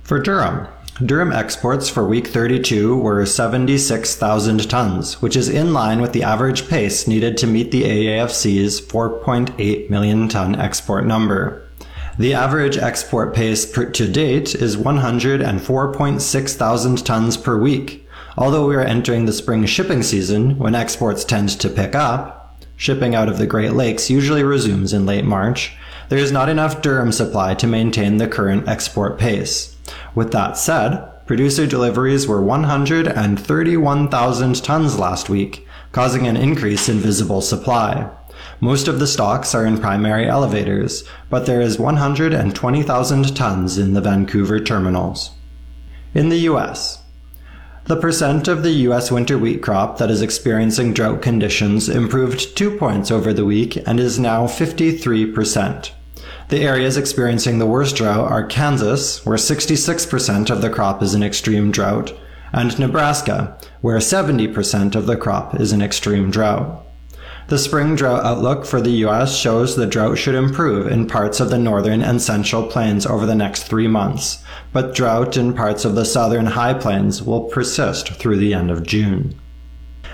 For 0.02 0.22
durum, 0.22 0.68
durum 0.96 1.34
exports 1.34 1.88
for 1.88 2.06
week 2.06 2.26
32 2.26 2.98
were 2.98 3.24
76,000 3.24 4.68
tons, 4.68 5.22
which 5.22 5.36
is 5.36 5.48
in 5.48 5.72
line 5.72 6.02
with 6.02 6.12
the 6.12 6.22
average 6.22 6.68
pace 6.68 7.08
needed 7.08 7.38
to 7.38 7.46
meet 7.46 7.70
the 7.70 7.84
AAFC's 7.84 8.78
4.8 8.82 9.88
million 9.88 10.28
ton 10.28 10.54
export 10.54 11.06
number. 11.06 11.66
The 12.18 12.34
average 12.34 12.76
export 12.76 13.34
pace 13.34 13.64
per, 13.64 13.86
to 13.86 14.06
date 14.06 14.54
is 14.54 14.76
104.6 14.76 16.54
thousand 16.56 17.06
tons 17.06 17.38
per 17.38 17.58
week. 17.58 18.06
Although 18.36 18.68
we 18.68 18.76
are 18.76 18.82
entering 18.82 19.24
the 19.24 19.32
spring 19.32 19.64
shipping 19.64 20.02
season, 20.02 20.58
when 20.58 20.74
exports 20.74 21.24
tend 21.24 21.48
to 21.58 21.70
pick 21.70 21.94
up, 21.94 22.37
Shipping 22.80 23.16
out 23.16 23.28
of 23.28 23.38
the 23.38 23.46
Great 23.46 23.72
Lakes 23.72 24.08
usually 24.08 24.44
resumes 24.44 24.92
in 24.92 25.04
late 25.04 25.24
March. 25.24 25.76
There 26.10 26.18
is 26.18 26.30
not 26.30 26.48
enough 26.48 26.80
durum 26.80 27.12
supply 27.12 27.54
to 27.54 27.66
maintain 27.66 28.18
the 28.18 28.28
current 28.28 28.68
export 28.68 29.18
pace. 29.18 29.74
With 30.14 30.30
that 30.30 30.56
said, 30.56 31.26
producer 31.26 31.66
deliveries 31.66 32.28
were 32.28 32.40
131,000 32.40 34.62
tons 34.62 34.96
last 34.96 35.28
week, 35.28 35.66
causing 35.90 36.28
an 36.28 36.36
increase 36.36 36.88
in 36.88 36.98
visible 36.98 37.40
supply. 37.40 38.08
Most 38.60 38.86
of 38.86 39.00
the 39.00 39.08
stocks 39.08 39.56
are 39.56 39.66
in 39.66 39.78
primary 39.78 40.28
elevators, 40.28 41.02
but 41.30 41.46
there 41.46 41.60
is 41.60 41.80
120,000 41.80 43.36
tons 43.36 43.76
in 43.76 43.94
the 43.94 44.00
Vancouver 44.00 44.60
terminals. 44.60 45.32
In 46.14 46.28
the 46.28 46.46
US, 46.50 47.02
the 47.88 47.96
percent 47.96 48.48
of 48.48 48.62
the 48.62 48.70
U.S. 48.70 49.10
winter 49.10 49.38
wheat 49.38 49.62
crop 49.62 49.96
that 49.96 50.10
is 50.10 50.20
experiencing 50.20 50.92
drought 50.92 51.22
conditions 51.22 51.88
improved 51.88 52.54
two 52.54 52.76
points 52.76 53.10
over 53.10 53.32
the 53.32 53.46
week 53.46 53.76
and 53.88 53.98
is 53.98 54.18
now 54.18 54.46
53%. 54.46 55.90
The 56.50 56.60
areas 56.60 56.98
experiencing 56.98 57.58
the 57.58 57.66
worst 57.66 57.96
drought 57.96 58.30
are 58.30 58.46
Kansas, 58.46 59.24
where 59.24 59.38
66% 59.38 60.50
of 60.50 60.60
the 60.60 60.68
crop 60.68 61.02
is 61.02 61.14
in 61.14 61.22
extreme 61.22 61.70
drought, 61.70 62.12
and 62.52 62.78
Nebraska, 62.78 63.58
where 63.80 63.98
70% 63.98 64.94
of 64.94 65.06
the 65.06 65.16
crop 65.16 65.58
is 65.58 65.72
in 65.72 65.80
extreme 65.80 66.30
drought. 66.30 66.84
The 67.48 67.56
spring 67.56 67.96
drought 67.96 68.26
outlook 68.26 68.66
for 68.66 68.78
the 68.78 68.90
U.S. 69.06 69.34
shows 69.34 69.74
the 69.74 69.86
drought 69.86 70.18
should 70.18 70.34
improve 70.34 70.86
in 70.86 71.06
parts 71.06 71.40
of 71.40 71.48
the 71.48 71.56
northern 71.58 72.02
and 72.02 72.20
central 72.20 72.66
plains 72.66 73.06
over 73.06 73.24
the 73.24 73.34
next 73.34 73.62
three 73.62 73.88
months, 73.88 74.44
but 74.70 74.94
drought 74.94 75.38
in 75.38 75.54
parts 75.54 75.86
of 75.86 75.94
the 75.94 76.04
southern 76.04 76.44
high 76.44 76.74
plains 76.74 77.22
will 77.22 77.44
persist 77.44 78.10
through 78.10 78.36
the 78.36 78.52
end 78.52 78.70
of 78.70 78.82
June. 78.82 79.34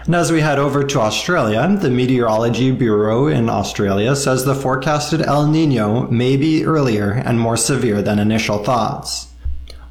And 0.07 0.15
as 0.15 0.31
we 0.31 0.43
head 0.43 0.61
over 0.61 0.85
to 0.85 1.01
Australia, 1.01 1.77
the 1.81 1.91
Meteorology 1.91 2.71
Bureau 2.71 3.27
in 3.27 3.51
Australia 3.51 4.15
says 4.15 4.45
the 4.45 4.55
forecasted 4.55 5.21
El 5.21 5.49
Nino 5.49 6.09
may 6.11 6.37
be 6.37 6.65
earlier 6.65 7.11
and 7.11 7.41
more 7.41 7.57
severe 7.57 8.01
than 8.01 8.21
initial 8.21 8.63
thoughts. 8.63 9.34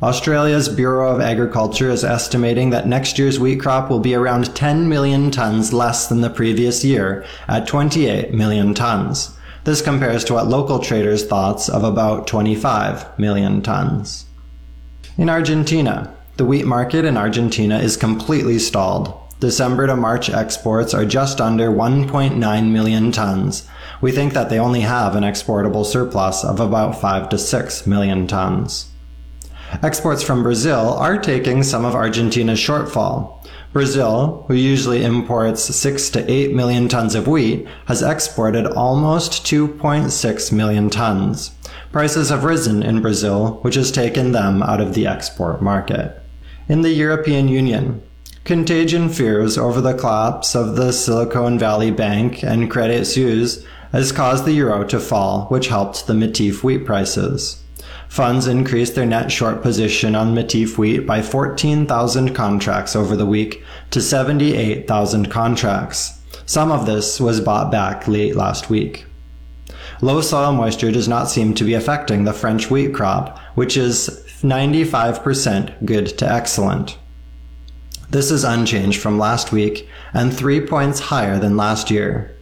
Australia's 0.03 0.67
Bureau 0.67 1.15
of 1.15 1.21
Agriculture 1.21 1.89
is 1.89 2.03
estimating 2.03 2.71
that 2.71 2.85
next 2.85 3.17
year's 3.17 3.39
wheat 3.39 3.61
crop 3.61 3.89
will 3.89 4.01
be 4.01 4.13
around 4.13 4.53
10 4.53 4.89
million 4.89 5.31
tons 5.31 5.71
less 5.71 6.07
than 6.07 6.19
the 6.19 6.29
previous 6.29 6.83
year, 6.83 7.23
at 7.47 7.65
28 7.65 8.33
million 8.33 8.73
tons. 8.73 9.33
This 9.63 9.81
compares 9.81 10.25
to 10.25 10.33
what 10.33 10.49
local 10.49 10.79
traders 10.79 11.25
thought 11.25 11.69
of 11.69 11.85
about 11.85 12.27
25 12.27 13.17
million 13.17 13.61
tons. 13.61 14.25
In 15.17 15.29
Argentina, 15.29 16.13
the 16.35 16.43
wheat 16.43 16.65
market 16.65 17.05
in 17.05 17.15
Argentina 17.15 17.79
is 17.79 17.95
completely 17.95 18.59
stalled. 18.59 19.17
December 19.39 19.87
to 19.87 19.95
March 19.95 20.29
exports 20.29 20.93
are 20.93 21.05
just 21.05 21.39
under 21.39 21.69
1.9 21.69 22.71
million 22.71 23.13
tons. 23.13 23.69
We 24.01 24.11
think 24.11 24.33
that 24.33 24.49
they 24.49 24.59
only 24.59 24.81
have 24.81 25.15
an 25.15 25.23
exportable 25.23 25.85
surplus 25.85 26.43
of 26.43 26.59
about 26.59 26.99
5 26.99 27.29
to 27.29 27.37
6 27.37 27.87
million 27.87 28.27
tons. 28.27 28.89
Exports 29.81 30.21
from 30.21 30.43
Brazil 30.43 30.93
are 30.93 31.17
taking 31.17 31.63
some 31.63 31.83
of 31.83 31.95
Argentina's 31.95 32.59
shortfall. 32.59 33.43
Brazil, 33.73 34.45
who 34.47 34.53
usually 34.53 35.03
imports 35.03 35.63
6 35.63 36.11
to 36.11 36.31
8 36.31 36.53
million 36.53 36.87
tons 36.87 37.15
of 37.15 37.27
wheat, 37.27 37.67
has 37.87 38.03
exported 38.03 38.67
almost 38.67 39.43
2.6 39.45 40.51
million 40.51 40.91
tons. 40.91 41.51
Prices 41.91 42.29
have 42.29 42.43
risen 42.43 42.83
in 42.83 43.01
Brazil, 43.01 43.59
which 43.63 43.75
has 43.75 43.91
taken 43.91 44.31
them 44.31 44.61
out 44.61 44.79
of 44.79 44.93
the 44.93 45.07
export 45.07 45.61
market. 45.61 46.21
In 46.69 46.81
the 46.81 46.91
European 46.91 47.47
Union, 47.47 48.03
contagion 48.43 49.09
fears 49.09 49.57
over 49.57 49.81
the 49.81 49.95
collapse 49.95 50.55
of 50.55 50.75
the 50.75 50.93
Silicon 50.93 51.57
Valley 51.57 51.89
Bank 51.89 52.43
and 52.43 52.69
Credit 52.69 53.05
Suisse 53.05 53.65
has 53.91 54.11
caused 54.11 54.45
the 54.45 54.53
euro 54.53 54.83
to 54.85 54.99
fall, 54.99 55.45
which 55.47 55.67
helped 55.67 56.05
the 56.05 56.13
Matif 56.13 56.63
wheat 56.63 56.85
prices. 56.85 57.62
Funds 58.13 58.45
increased 58.45 58.93
their 58.93 59.07
net 59.07 59.31
short 59.31 59.63
position 59.63 60.13
on 60.13 60.35
Matif 60.35 60.77
wheat 60.77 60.99
by 60.99 61.19
14,000 61.19 62.35
contracts 62.35 62.95
over 62.95 63.15
the 63.15 63.25
week 63.25 63.63
to 63.89 63.99
78,000 63.99 65.31
contracts. 65.31 66.19
Some 66.45 66.71
of 66.71 66.85
this 66.85 67.19
was 67.19 67.41
bought 67.41 67.71
back 67.71 68.07
late 68.07 68.35
last 68.35 68.69
week. 68.69 69.07
Low 69.99 70.21
soil 70.21 70.53
moisture 70.53 70.91
does 70.91 71.07
not 71.07 71.27
seem 71.27 71.55
to 71.55 71.63
be 71.63 71.73
affecting 71.73 72.23
the 72.23 72.33
French 72.33 72.69
wheat 72.69 72.93
crop, 72.93 73.39
which 73.55 73.75
is 73.75 74.23
95% 74.43 75.83
good 75.83 76.15
to 76.19 76.31
excellent. 76.31 76.99
This 78.11 78.29
is 78.29 78.43
unchanged 78.43 79.01
from 79.01 79.17
last 79.17 79.51
week 79.51 79.89
and 80.13 80.31
three 80.31 80.61
points 80.61 80.99
higher 80.99 81.39
than 81.39 81.57
last 81.57 81.89
year. 81.89 82.32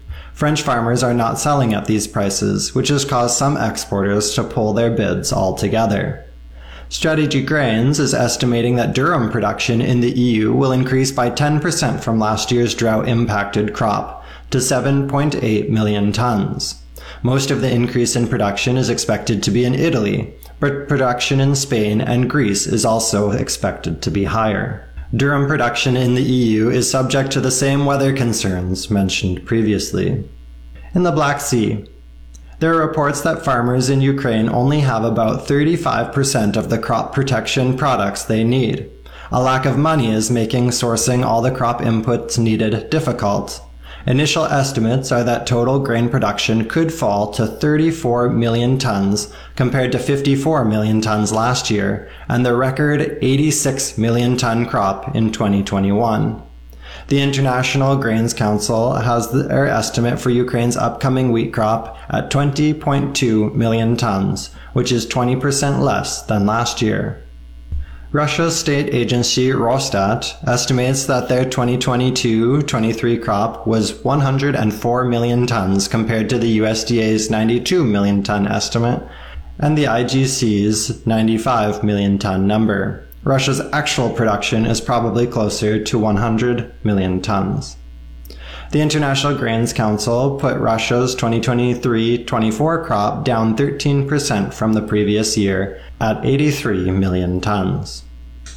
French 0.41 0.63
farmers 0.63 1.03
are 1.03 1.13
not 1.13 1.37
selling 1.37 1.71
at 1.75 1.85
these 1.85 2.07
prices, 2.07 2.73
which 2.73 2.87
has 2.87 3.05
caused 3.05 3.37
some 3.37 3.55
exporters 3.57 4.33
to 4.33 4.43
pull 4.43 4.73
their 4.73 4.89
bids 4.89 5.31
altogether. 5.31 6.25
Strategy 6.89 7.43
Grains 7.43 7.99
is 7.99 8.15
estimating 8.15 8.75
that 8.75 8.95
durum 8.95 9.31
production 9.31 9.81
in 9.81 10.01
the 10.01 10.09
EU 10.09 10.51
will 10.51 10.71
increase 10.71 11.11
by 11.11 11.29
10% 11.29 12.01
from 12.03 12.17
last 12.17 12.51
year's 12.51 12.73
drought 12.73 13.07
impacted 13.07 13.75
crop 13.75 14.25
to 14.49 14.57
7.8 14.57 15.69
million 15.69 16.11
tons. 16.11 16.81
Most 17.21 17.51
of 17.51 17.61
the 17.61 17.71
increase 17.71 18.15
in 18.15 18.27
production 18.27 18.77
is 18.77 18.89
expected 18.89 19.43
to 19.43 19.51
be 19.51 19.63
in 19.63 19.75
Italy, 19.75 20.33
but 20.59 20.87
production 20.87 21.39
in 21.39 21.53
Spain 21.53 22.01
and 22.01 22.27
Greece 22.27 22.65
is 22.65 22.83
also 22.83 23.29
expected 23.29 24.01
to 24.01 24.09
be 24.09 24.23
higher. 24.23 24.90
Durum 25.13 25.45
production 25.45 25.97
in 25.97 26.15
the 26.15 26.23
EU 26.23 26.69
is 26.69 26.89
subject 26.89 27.31
to 27.31 27.41
the 27.41 27.51
same 27.51 27.85
weather 27.85 28.15
concerns 28.15 28.89
mentioned 28.89 29.45
previously. 29.45 30.23
In 30.95 31.03
the 31.03 31.11
Black 31.11 31.41
Sea, 31.41 31.85
there 32.59 32.73
are 32.73 32.87
reports 32.87 33.19
that 33.21 33.43
farmers 33.43 33.89
in 33.89 33.99
Ukraine 33.99 34.47
only 34.47 34.79
have 34.79 35.03
about 35.03 35.45
35% 35.45 36.55
of 36.55 36.69
the 36.69 36.79
crop 36.79 37.13
protection 37.13 37.77
products 37.77 38.23
they 38.23 38.45
need. 38.45 38.89
A 39.33 39.41
lack 39.41 39.65
of 39.65 39.77
money 39.77 40.11
is 40.11 40.31
making 40.31 40.69
sourcing 40.69 41.25
all 41.25 41.41
the 41.41 41.51
crop 41.51 41.81
inputs 41.81 42.39
needed 42.39 42.89
difficult. 42.89 43.61
Initial 44.07 44.45
estimates 44.45 45.11
are 45.11 45.23
that 45.23 45.45
total 45.45 45.79
grain 45.79 46.09
production 46.09 46.67
could 46.67 46.91
fall 46.91 47.31
to 47.33 47.45
34 47.45 48.29
million 48.29 48.79
tons 48.79 49.31
compared 49.55 49.91
to 49.91 49.99
54 49.99 50.65
million 50.65 51.01
tons 51.01 51.31
last 51.31 51.69
year 51.69 52.09
and 52.27 52.43
the 52.43 52.55
record 52.55 53.17
86 53.21 53.99
million 53.99 54.37
ton 54.37 54.65
crop 54.65 55.15
in 55.15 55.31
2021. 55.31 56.41
The 57.07 57.21
International 57.21 57.95
Grains 57.95 58.33
Council 58.33 58.93
has 58.93 59.31
their 59.31 59.67
estimate 59.67 60.19
for 60.19 60.29
Ukraine's 60.29 60.77
upcoming 60.77 61.31
wheat 61.31 61.53
crop 61.53 61.97
at 62.09 62.31
20.2 62.31 63.53
million 63.53 63.97
tons, 63.97 64.53
which 64.73 64.91
is 64.91 65.05
20% 65.05 65.79
less 65.79 66.23
than 66.23 66.45
last 66.45 66.81
year. 66.81 67.21
Russia's 68.13 68.59
state 68.59 68.93
agency 68.93 69.51
Rosstat 69.51 70.35
estimates 70.45 71.05
that 71.05 71.29
their 71.29 71.45
2022-23 71.45 73.23
crop 73.23 73.65
was 73.65 74.03
104 74.03 75.05
million 75.05 75.47
tons 75.47 75.87
compared 75.87 76.29
to 76.29 76.37
the 76.37 76.59
USDA's 76.59 77.29
92 77.29 77.85
million 77.85 78.21
ton 78.21 78.49
estimate 78.49 79.01
and 79.59 79.77
the 79.77 79.85
IGC's 79.85 81.07
95 81.07 81.85
million 81.85 82.17
ton 82.17 82.45
number. 82.45 83.07
Russia's 83.23 83.61
actual 83.71 84.09
production 84.09 84.65
is 84.65 84.81
probably 84.81 85.25
closer 85.25 85.81
to 85.81 85.97
100 85.97 86.73
million 86.83 87.21
tons. 87.21 87.77
The 88.71 88.79
International 88.79 89.37
Grains 89.37 89.73
Council 89.73 90.39
put 90.39 90.57
Russia's 90.57 91.13
2023-24 91.17 92.85
crop 92.85 93.25
down 93.25 93.57
13% 93.57 94.53
from 94.53 94.71
the 94.71 94.81
previous 94.81 95.37
year 95.37 95.81
at 95.99 96.23
83 96.25 96.89
million 96.91 97.41
tons. 97.41 98.05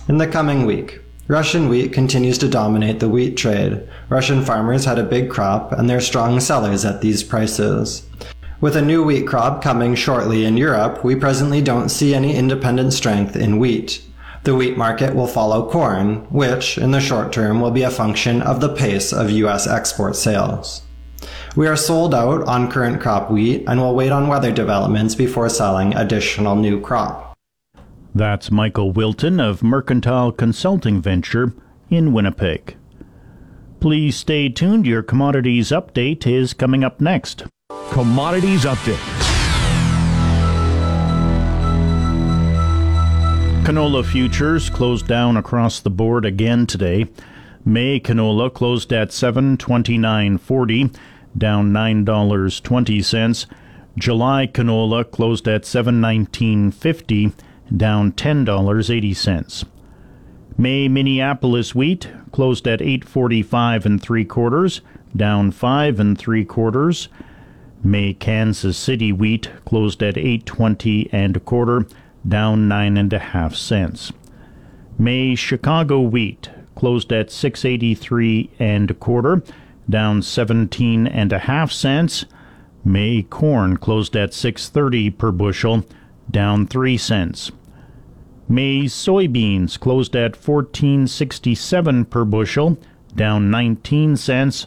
In 0.07 0.19
the 0.19 0.29
coming 0.29 0.67
week, 0.67 1.01
Russian 1.27 1.69
wheat 1.69 1.93
continues 1.93 2.39
to 2.39 2.49
dominate 2.49 3.01
the 3.01 3.09
wheat 3.09 3.37
trade. 3.37 3.89
Russian 4.09 4.45
farmers 4.45 4.85
had 4.85 5.01
a 5.01 5.03
big 5.03 5.31
crop 5.31 5.73
and 5.73 5.91
they're 5.91 6.01
strong 6.01 6.39
sellers 6.39 6.85
at 6.85 7.01
these 7.01 7.25
prices. 7.25 8.07
With 8.61 8.77
a 8.77 8.83
new 8.83 9.03
wheat 9.03 9.27
crop 9.27 9.65
coming 9.65 9.97
shortly 9.97 10.45
in 10.45 10.57
Europe, 10.57 11.03
we 11.03 11.17
presently 11.17 11.61
don't 11.61 11.89
see 11.89 12.15
any 12.15 12.37
independent 12.37 12.93
strength 12.93 13.35
in 13.35 13.59
wheat. 13.59 14.01
The 14.45 14.55
wheat 14.55 14.77
market 14.77 15.15
will 15.15 15.27
follow 15.27 15.71
corn, 15.71 16.27
which, 16.31 16.77
in 16.77 16.91
the 16.91 17.01
short 17.01 17.33
term, 17.33 17.63
will 17.63 17.71
be 17.71 17.83
a 17.83 17.91
function 17.91 18.43
of 18.43 18.61
the 18.61 18.75
pace 18.75 19.11
of 19.11 19.31
U.S. 19.31 19.67
export 19.67 20.17
sales. 20.17 20.83
We 21.57 21.67
are 21.67 21.77
sold 21.77 22.15
out 22.15 22.43
on 22.43 22.71
current 22.71 23.01
crop 23.01 23.31
wheat 23.31 23.65
and 23.67 23.81
will 23.81 23.95
wait 23.95 24.13
on 24.13 24.29
weather 24.29 24.53
developments 24.53 25.15
before 25.15 25.49
selling 25.49 25.95
additional 25.95 26.57
new 26.57 26.79
crop. 26.79 27.35
That's 28.15 28.51
Michael 28.51 28.93
Wilton 28.93 29.41
of 29.41 29.63
Mercantile 29.63 30.31
Consulting 30.31 31.01
Venture 31.01 31.55
in 31.89 32.13
Winnipeg. 32.13 32.77
Please 33.81 34.17
stay 34.17 34.51
tuned. 34.51 34.87
Your 34.87 35.03
commodities 35.03 35.71
update 35.71 36.27
is 36.27 36.53
coming 36.53 36.85
up 36.85 37.01
next. 37.01 37.45
Commodities 37.93 38.65
Update. 38.65 39.34
Canola 43.65 44.05
futures 44.05 44.69
closed 44.69 45.07
down 45.07 45.39
across 45.39 45.81
the 45.81 45.89
board 45.89 46.27
again 46.27 46.67
today. 46.67 47.07
May 47.65 47.99
canola 47.99 48.53
closed 48.53 48.93
at 48.93 49.09
729.40, 49.09 50.95
down 51.39 51.73
$9.20. 51.73 53.47
July 53.97 54.47
canola 54.47 55.11
closed 55.11 55.49
at 55.49 55.63
719.50, 55.63 57.33
down 57.75 58.13
$10.80. 58.13 59.65
May 60.59 60.87
Minneapolis 60.87 61.75
wheat 61.75 62.11
closed 62.33 62.69
at 62.69 62.83
845 62.83 63.87
and 63.87 64.03
3 64.03 64.25
quarters, 64.27 64.83
down 65.17 65.51
5 65.51 66.01
and 66.01 66.19
3 66.19 66.45
quarters. 66.45 67.09
May 67.83 68.13
Kansas 68.13 68.77
City 68.77 69.11
wheat 69.11 69.51
closed 69.65 70.03
at 70.03 70.19
820 70.19 71.09
and 71.13 71.39
a 71.39 71.41
quarter, 71.41 71.87
down 72.27 72.69
nine 72.69 72.97
and 72.97 73.13
a 73.13 73.19
half 73.19 73.55
cents. 73.55 74.13
May 74.99 75.35
Chicago 75.35 76.01
wheat 76.01 76.51
closed 76.75 77.13
at 77.13 77.31
683 77.31 78.51
and 78.59 78.91
a 78.91 78.95
quarter, 78.95 79.43
down 79.89 80.23
17 80.23 81.07
and 81.07 81.33
a 81.33 81.41
half 81.41 81.73
cents. 81.73 82.25
May 82.85 83.23
corn 83.23 83.77
closed 83.77 84.17
at 84.17 84.35
630 84.35 85.11
per 85.11 85.33
bushel, 85.33 85.85
down 86.31 86.67
3 86.67 86.97
cents. 86.97 87.51
May 88.49 88.85
soybeans 88.85 89.79
closed 89.81 90.15
at 90.15 90.37
1467 90.37 92.05
per 92.07 92.25
bushel, 92.25 92.79
down 93.17 93.51
19 93.51 94.17
cents. 94.17 94.67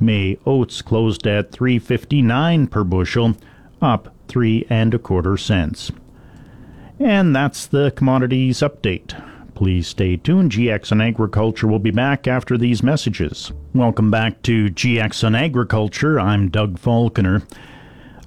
May 0.00 0.38
oats 0.46 0.80
closed 0.80 1.26
at 1.26 1.52
359 1.52 2.66
per 2.68 2.84
bushel, 2.84 3.36
up 3.82 4.14
3 4.28 4.66
and 4.70 4.94
a 4.94 4.98
quarter 4.98 5.36
cents. 5.36 5.92
And 7.00 7.34
that's 7.34 7.66
the 7.66 7.90
commodities 7.96 8.60
update. 8.60 9.20
Please 9.54 9.88
stay 9.88 10.16
tuned. 10.16 10.52
GX 10.52 10.92
on 10.92 11.00
Agriculture 11.00 11.66
will 11.66 11.80
be 11.80 11.90
back 11.90 12.28
after 12.28 12.56
these 12.56 12.82
messages. 12.84 13.52
Welcome 13.72 14.10
back 14.10 14.42
to 14.42 14.66
GX 14.70 15.24
on 15.24 15.34
Agriculture. 15.34 16.20
I'm 16.20 16.48
Doug 16.48 16.78
Falconer. 16.78 17.42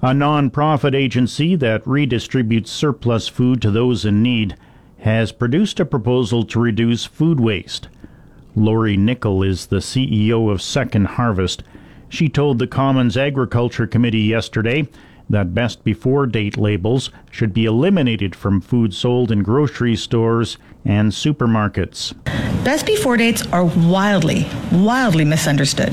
A 0.02 0.12
non-profit 0.12 0.94
agency 0.94 1.56
that 1.56 1.84
redistributes 1.84 2.68
surplus 2.68 3.26
food 3.26 3.62
to 3.62 3.70
those 3.70 4.04
in 4.04 4.22
need 4.22 4.54
has 4.98 5.32
produced 5.32 5.80
a 5.80 5.86
proposal 5.86 6.44
to 6.44 6.60
reduce 6.60 7.04
food 7.04 7.40
waste. 7.40 7.88
Lori 8.54 8.96
Nikkel 8.96 9.46
is 9.46 9.66
the 9.66 9.76
CEO 9.76 10.50
of 10.52 10.60
Second 10.60 11.06
Harvest. 11.06 11.62
She 12.08 12.28
told 12.28 12.58
the 12.58 12.66
Commons 12.66 13.16
Agriculture 13.16 13.86
Committee 13.86 14.20
yesterday 14.20 14.88
that 15.30 15.54
best 15.54 15.84
before 15.84 16.26
date 16.26 16.56
labels 16.56 17.10
should 17.30 17.52
be 17.52 17.64
eliminated 17.64 18.34
from 18.34 18.60
food 18.60 18.94
sold 18.94 19.30
in 19.30 19.42
grocery 19.42 19.96
stores 19.96 20.56
and 20.84 21.12
supermarkets. 21.12 22.14
Best 22.64 22.86
before 22.86 23.16
dates 23.16 23.46
are 23.52 23.64
wildly, 23.64 24.46
wildly 24.72 25.24
misunderstood. 25.24 25.92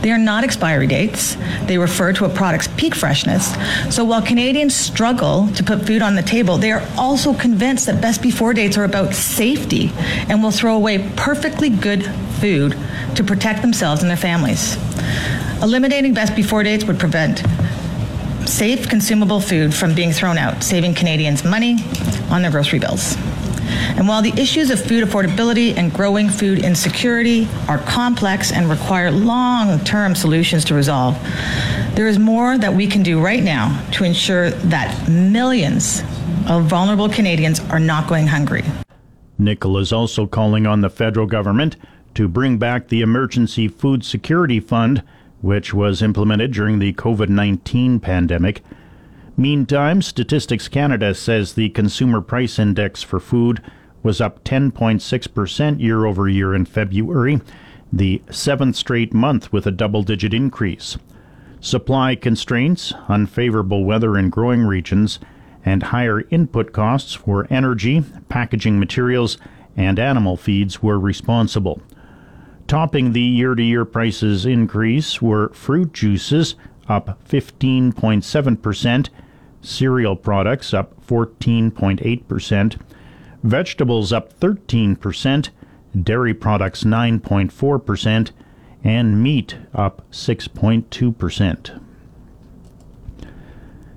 They 0.00 0.10
are 0.10 0.18
not 0.18 0.44
expiry 0.44 0.86
dates. 0.86 1.36
They 1.66 1.78
refer 1.78 2.12
to 2.14 2.24
a 2.24 2.28
product's 2.28 2.68
peak 2.76 2.94
freshness. 2.94 3.54
So 3.94 4.04
while 4.04 4.22
Canadians 4.22 4.74
struggle 4.74 5.48
to 5.54 5.64
put 5.64 5.86
food 5.86 6.02
on 6.02 6.14
the 6.14 6.22
table, 6.22 6.56
they 6.56 6.72
are 6.72 6.86
also 6.96 7.34
convinced 7.34 7.86
that 7.86 8.00
best 8.00 8.22
before 8.22 8.54
dates 8.54 8.76
are 8.76 8.84
about 8.84 9.14
safety 9.14 9.92
and 10.28 10.42
will 10.42 10.50
throw 10.50 10.74
away 10.76 11.10
perfectly 11.16 11.70
good 11.70 12.04
food 12.40 12.76
to 13.14 13.24
protect 13.24 13.62
themselves 13.62 14.02
and 14.02 14.10
their 14.10 14.16
families. 14.16 14.76
Eliminating 15.62 16.12
best 16.12 16.36
before 16.36 16.62
dates 16.62 16.84
would 16.84 16.98
prevent 16.98 17.42
safe, 18.48 18.88
consumable 18.88 19.40
food 19.40 19.74
from 19.74 19.94
being 19.94 20.12
thrown 20.12 20.38
out, 20.38 20.62
saving 20.62 20.94
Canadians 20.94 21.44
money 21.44 21.76
on 22.30 22.42
their 22.42 22.50
grocery 22.50 22.78
bills. 22.78 23.16
And 23.96 24.06
while 24.06 24.22
the 24.22 24.32
issues 24.40 24.70
of 24.70 24.82
food 24.82 25.04
affordability 25.04 25.76
and 25.76 25.92
growing 25.92 26.28
food 26.28 26.60
insecurity 26.60 27.48
are 27.68 27.78
complex 27.78 28.52
and 28.52 28.68
require 28.68 29.10
long 29.10 29.78
term 29.80 30.14
solutions 30.14 30.64
to 30.66 30.74
resolve, 30.74 31.18
there 31.94 32.06
is 32.06 32.18
more 32.18 32.58
that 32.58 32.72
we 32.72 32.86
can 32.86 33.02
do 33.02 33.20
right 33.20 33.42
now 33.42 33.84
to 33.92 34.04
ensure 34.04 34.50
that 34.50 35.08
millions 35.08 36.02
of 36.48 36.64
vulnerable 36.64 37.08
Canadians 37.08 37.60
are 37.70 37.80
not 37.80 38.08
going 38.08 38.26
hungry. 38.26 38.64
Nikkel 39.40 39.80
is 39.80 39.92
also 39.92 40.26
calling 40.26 40.66
on 40.66 40.80
the 40.80 40.90
federal 40.90 41.26
government 41.26 41.76
to 42.14 42.28
bring 42.28 42.58
back 42.58 42.88
the 42.88 43.02
Emergency 43.02 43.68
Food 43.68 44.04
Security 44.04 44.60
Fund 44.60 45.02
which 45.40 45.74
was 45.74 46.02
implemented 46.02 46.52
during 46.52 46.78
the 46.78 46.92
COVID 46.94 47.28
19 47.28 48.00
pandemic. 48.00 48.62
Meantime, 49.36 50.00
Statistics 50.00 50.66
Canada 50.66 51.14
says 51.14 51.52
the 51.52 51.68
Consumer 51.70 52.20
Price 52.20 52.58
Index 52.58 53.02
for 53.02 53.20
food 53.20 53.62
was 54.02 54.20
up 54.20 54.42
10.6% 54.44 55.80
year 55.80 56.06
over 56.06 56.28
year 56.28 56.54
in 56.54 56.64
February, 56.64 57.40
the 57.92 58.22
seventh 58.30 58.76
straight 58.76 59.12
month 59.12 59.52
with 59.52 59.66
a 59.66 59.70
double 59.70 60.02
digit 60.02 60.32
increase. 60.32 60.96
Supply 61.60 62.14
constraints, 62.14 62.94
unfavorable 63.08 63.84
weather 63.84 64.16
in 64.16 64.30
growing 64.30 64.62
regions, 64.62 65.18
and 65.64 65.82
higher 65.82 66.20
input 66.30 66.72
costs 66.72 67.14
for 67.14 67.46
energy, 67.50 68.04
packaging 68.28 68.78
materials, 68.78 69.36
and 69.76 69.98
animal 69.98 70.36
feeds 70.36 70.82
were 70.82 70.98
responsible. 70.98 71.82
Topping 72.66 73.12
the 73.12 73.20
year 73.20 73.54
to 73.54 73.62
year 73.62 73.84
prices 73.84 74.44
increase 74.44 75.22
were 75.22 75.50
fruit 75.50 75.92
juices 75.92 76.56
up 76.88 77.18
15.7%, 77.28 79.08
cereal 79.62 80.16
products 80.16 80.74
up 80.74 81.06
14.8%, 81.06 82.80
vegetables 83.42 84.12
up 84.12 84.38
13%, 84.40 85.48
dairy 86.02 86.34
products 86.34 86.82
9.4%, 86.82 88.30
and 88.82 89.22
meat 89.22 89.56
up 89.72 90.02
6.2%. 90.10 91.80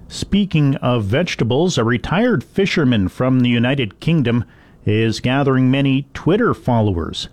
Speaking 0.08 0.76
of 0.78 1.06
vegetables, 1.06 1.78
a 1.78 1.84
retired 1.84 2.44
fisherman 2.44 3.08
from 3.08 3.42
the 3.42 3.50
United 3.50 4.00
Kingdom 4.00 4.44
is 4.86 5.20
gathering 5.20 5.70
many 5.70 6.08
Twitter 6.14 6.54
followers. 6.54 7.30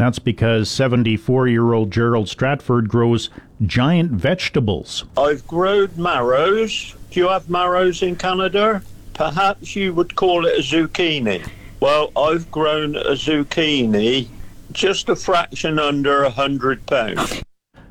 That's 0.00 0.18
because 0.18 0.70
74 0.70 1.48
year 1.48 1.74
old 1.74 1.90
Gerald 1.90 2.26
Stratford 2.26 2.88
grows 2.88 3.28
giant 3.66 4.12
vegetables. 4.12 5.04
I've 5.14 5.46
grown 5.46 5.90
marrows. 5.94 6.94
Do 7.10 7.20
you 7.20 7.28
have 7.28 7.50
marrows 7.50 8.02
in 8.02 8.16
Canada? 8.16 8.80
Perhaps 9.12 9.76
you 9.76 9.92
would 9.92 10.16
call 10.16 10.46
it 10.46 10.58
a 10.58 10.62
zucchini. 10.62 11.46
Well, 11.80 12.12
I've 12.16 12.50
grown 12.50 12.96
a 12.96 13.10
zucchini 13.10 14.28
just 14.72 15.10
a 15.10 15.16
fraction 15.16 15.78
under 15.78 16.22
a 16.22 16.30
hundred 16.30 16.86
pounds. 16.86 17.42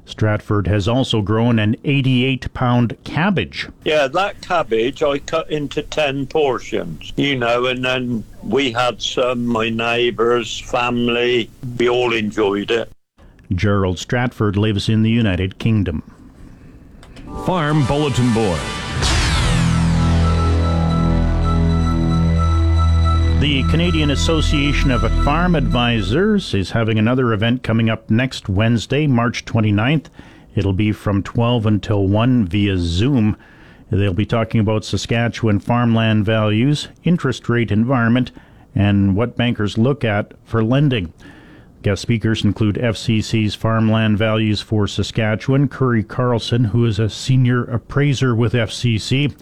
Stratford 0.09 0.67
has 0.67 0.87
also 0.87 1.21
grown 1.21 1.59
an 1.59 1.75
88 1.83 2.53
pound 2.53 2.97
cabbage. 3.03 3.67
Yeah, 3.83 4.07
that 4.07 4.41
cabbage 4.41 5.01
I 5.03 5.19
cut 5.19 5.49
into 5.49 5.81
10 5.81 6.27
portions, 6.27 7.13
you 7.15 7.37
know, 7.37 7.65
and 7.65 7.83
then 7.83 8.23
we 8.43 8.71
had 8.71 9.01
some, 9.01 9.45
my 9.45 9.69
neighbours, 9.69 10.59
family, 10.59 11.49
we 11.77 11.89
all 11.89 12.13
enjoyed 12.13 12.71
it. 12.71 12.91
Gerald 13.53 13.97
Stratford 13.97 14.57
lives 14.57 14.89
in 14.89 15.01
the 15.03 15.09
United 15.09 15.57
Kingdom. 15.57 16.03
Farm 17.45 17.85
Bulletin 17.85 18.33
Board. 18.33 18.59
The 23.39 23.63
Canadian 23.69 24.11
Association 24.11 24.91
of 24.91 25.01
Farm 25.23 25.55
Advisors 25.55 26.53
is 26.53 26.71
having 26.71 26.99
another 26.99 27.31
event 27.31 27.63
coming 27.63 27.89
up 27.89 28.09
next 28.09 28.49
Wednesday, 28.49 29.07
March 29.07 29.45
29th. 29.45 30.07
It'll 30.55 30.73
be 30.73 30.91
from 30.91 31.23
12 31.23 31.65
until 31.65 32.05
1 32.05 32.47
via 32.47 32.77
Zoom. 32.77 33.37
They'll 33.89 34.13
be 34.13 34.25
talking 34.25 34.59
about 34.59 34.83
Saskatchewan 34.83 35.61
farmland 35.61 36.25
values, 36.25 36.89
interest 37.05 37.47
rate 37.47 37.71
environment, 37.71 38.33
and 38.75 39.15
what 39.15 39.37
bankers 39.37 39.77
look 39.77 40.03
at 40.03 40.33
for 40.43 40.61
lending. 40.61 41.13
Guest 41.81 42.01
speakers 42.01 42.43
include 42.43 42.75
FCC's 42.75 43.55
Farmland 43.55 44.17
Values 44.17 44.59
for 44.59 44.85
Saskatchewan, 44.85 45.69
Curry 45.69 46.03
Carlson, 46.03 46.65
who 46.65 46.85
is 46.85 46.99
a 46.99 47.09
senior 47.09 47.63
appraiser 47.63 48.35
with 48.35 48.51
FCC. 48.51 49.33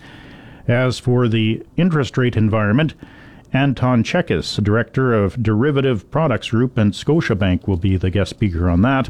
As 0.67 0.99
for 0.99 1.27
the 1.27 1.65
interest 1.77 2.15
rate 2.15 2.37
environment, 2.37 2.93
Anton 3.53 4.03
Checkis, 4.03 4.61
Director 4.61 5.13
of 5.13 5.41
Derivative 5.41 6.09
Products 6.11 6.49
Group 6.49 6.77
and 6.77 6.93
Scotiabank, 6.93 7.67
will 7.67 7.77
be 7.77 7.97
the 7.97 8.09
guest 8.09 8.31
speaker 8.31 8.69
on 8.69 8.81
that. 8.81 9.09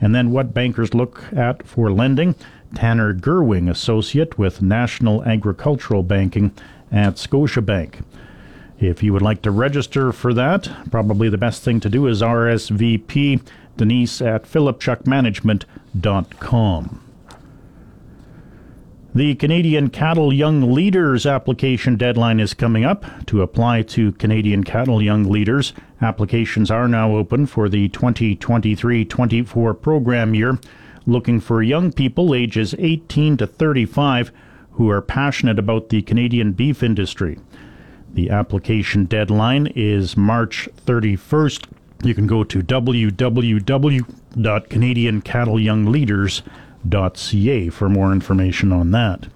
And 0.00 0.14
then 0.14 0.30
what 0.30 0.54
bankers 0.54 0.94
look 0.94 1.24
at 1.32 1.66
for 1.66 1.90
lending. 1.90 2.34
Tanner 2.74 3.14
Gerwing, 3.14 3.70
Associate 3.70 4.36
with 4.38 4.60
National 4.60 5.24
Agricultural 5.24 6.02
Banking 6.02 6.52
at 6.92 7.14
Scotiabank. 7.14 8.02
If 8.78 9.02
you 9.02 9.12
would 9.12 9.22
like 9.22 9.42
to 9.42 9.50
register 9.50 10.12
for 10.12 10.32
that, 10.34 10.70
probably 10.90 11.28
the 11.28 11.38
best 11.38 11.62
thing 11.62 11.80
to 11.80 11.88
do 11.88 12.06
is 12.06 12.22
RSVP 12.22 13.40
Denise 13.76 14.20
at 14.20 14.44
philipchuckmanagement.com. 14.44 17.07
The 19.18 19.34
Canadian 19.34 19.90
Cattle 19.90 20.32
Young 20.32 20.72
Leaders 20.72 21.26
application 21.26 21.96
deadline 21.96 22.38
is 22.38 22.54
coming 22.54 22.84
up. 22.84 23.04
To 23.26 23.42
apply 23.42 23.82
to 23.82 24.12
Canadian 24.12 24.62
Cattle 24.62 25.02
Young 25.02 25.24
Leaders, 25.24 25.72
applications 26.00 26.70
are 26.70 26.86
now 26.86 27.16
open 27.16 27.46
for 27.46 27.68
the 27.68 27.88
2023 27.88 29.04
24 29.04 29.74
program 29.74 30.36
year, 30.36 30.60
looking 31.04 31.40
for 31.40 31.64
young 31.64 31.90
people 31.90 32.32
ages 32.32 32.76
18 32.78 33.38
to 33.38 33.48
35 33.48 34.30
who 34.74 34.88
are 34.88 35.02
passionate 35.02 35.58
about 35.58 35.88
the 35.88 36.02
Canadian 36.02 36.52
beef 36.52 36.84
industry. 36.84 37.40
The 38.14 38.30
application 38.30 39.06
deadline 39.06 39.66
is 39.74 40.16
March 40.16 40.68
31st. 40.86 41.66
You 42.04 42.14
can 42.14 42.28
go 42.28 42.44
to 42.44 42.62
www.canadiancattleyoungleaders.ca 46.86 47.68
for 47.70 47.88
more 47.88 48.12
information 48.12 48.72
on 48.72 48.90
that. 48.92 49.28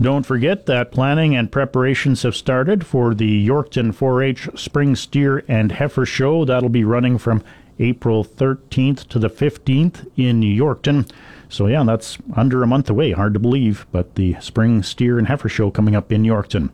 Don't 0.00 0.26
forget 0.26 0.66
that 0.66 0.90
planning 0.90 1.36
and 1.36 1.52
preparations 1.52 2.22
have 2.22 2.34
started 2.34 2.84
for 2.84 3.14
the 3.14 3.46
Yorkton 3.46 3.94
4 3.94 4.22
H 4.22 4.48
Spring 4.56 4.96
Steer 4.96 5.44
and 5.46 5.72
Heifer 5.72 6.06
Show. 6.06 6.44
That'll 6.44 6.68
be 6.68 6.84
running 6.84 7.18
from 7.18 7.44
April 7.78 8.24
13th 8.24 9.06
to 9.08 9.18
the 9.18 9.30
15th 9.30 10.10
in 10.16 10.40
Yorkton. 10.40 11.08
So, 11.48 11.66
yeah, 11.66 11.84
that's 11.84 12.18
under 12.34 12.62
a 12.62 12.66
month 12.66 12.88
away. 12.88 13.12
Hard 13.12 13.34
to 13.34 13.40
believe, 13.40 13.86
but 13.92 14.14
the 14.14 14.36
Spring 14.40 14.82
Steer 14.82 15.18
and 15.18 15.28
Heifer 15.28 15.50
Show 15.50 15.70
coming 15.70 15.94
up 15.94 16.10
in 16.10 16.22
Yorkton. 16.22 16.70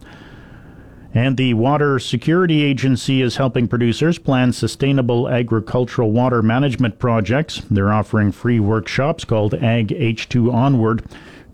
And 1.18 1.37
the 1.37 1.54
Water 1.54 1.98
Security 1.98 2.62
Agency 2.62 3.22
is 3.22 3.38
helping 3.38 3.66
producers 3.66 4.18
plan 4.18 4.52
sustainable 4.52 5.28
agricultural 5.28 6.12
water 6.12 6.42
management 6.42 7.00
projects. 7.00 7.61
They're 7.68 7.92
offering 7.92 8.31
free 8.31 8.61
workshops 8.61 9.24
called 9.24 9.54
Ag 9.54 9.88
H2 9.88 10.54
Onward 10.54 11.04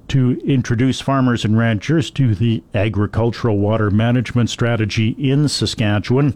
to 0.08 0.38
introduce 0.44 1.00
farmers 1.00 1.46
and 1.46 1.56
ranchers 1.56 2.10
to 2.10 2.34
the 2.34 2.62
agricultural 2.74 3.56
water 3.56 3.90
management 3.90 4.50
strategy 4.50 5.16
in 5.18 5.48
Saskatchewan. 5.48 6.34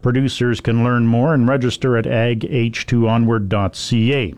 Producers 0.00 0.62
can 0.62 0.82
learn 0.82 1.06
more 1.06 1.34
and 1.34 1.46
register 1.46 1.98
at 1.98 2.06
agh2onward.ca. 2.06 4.34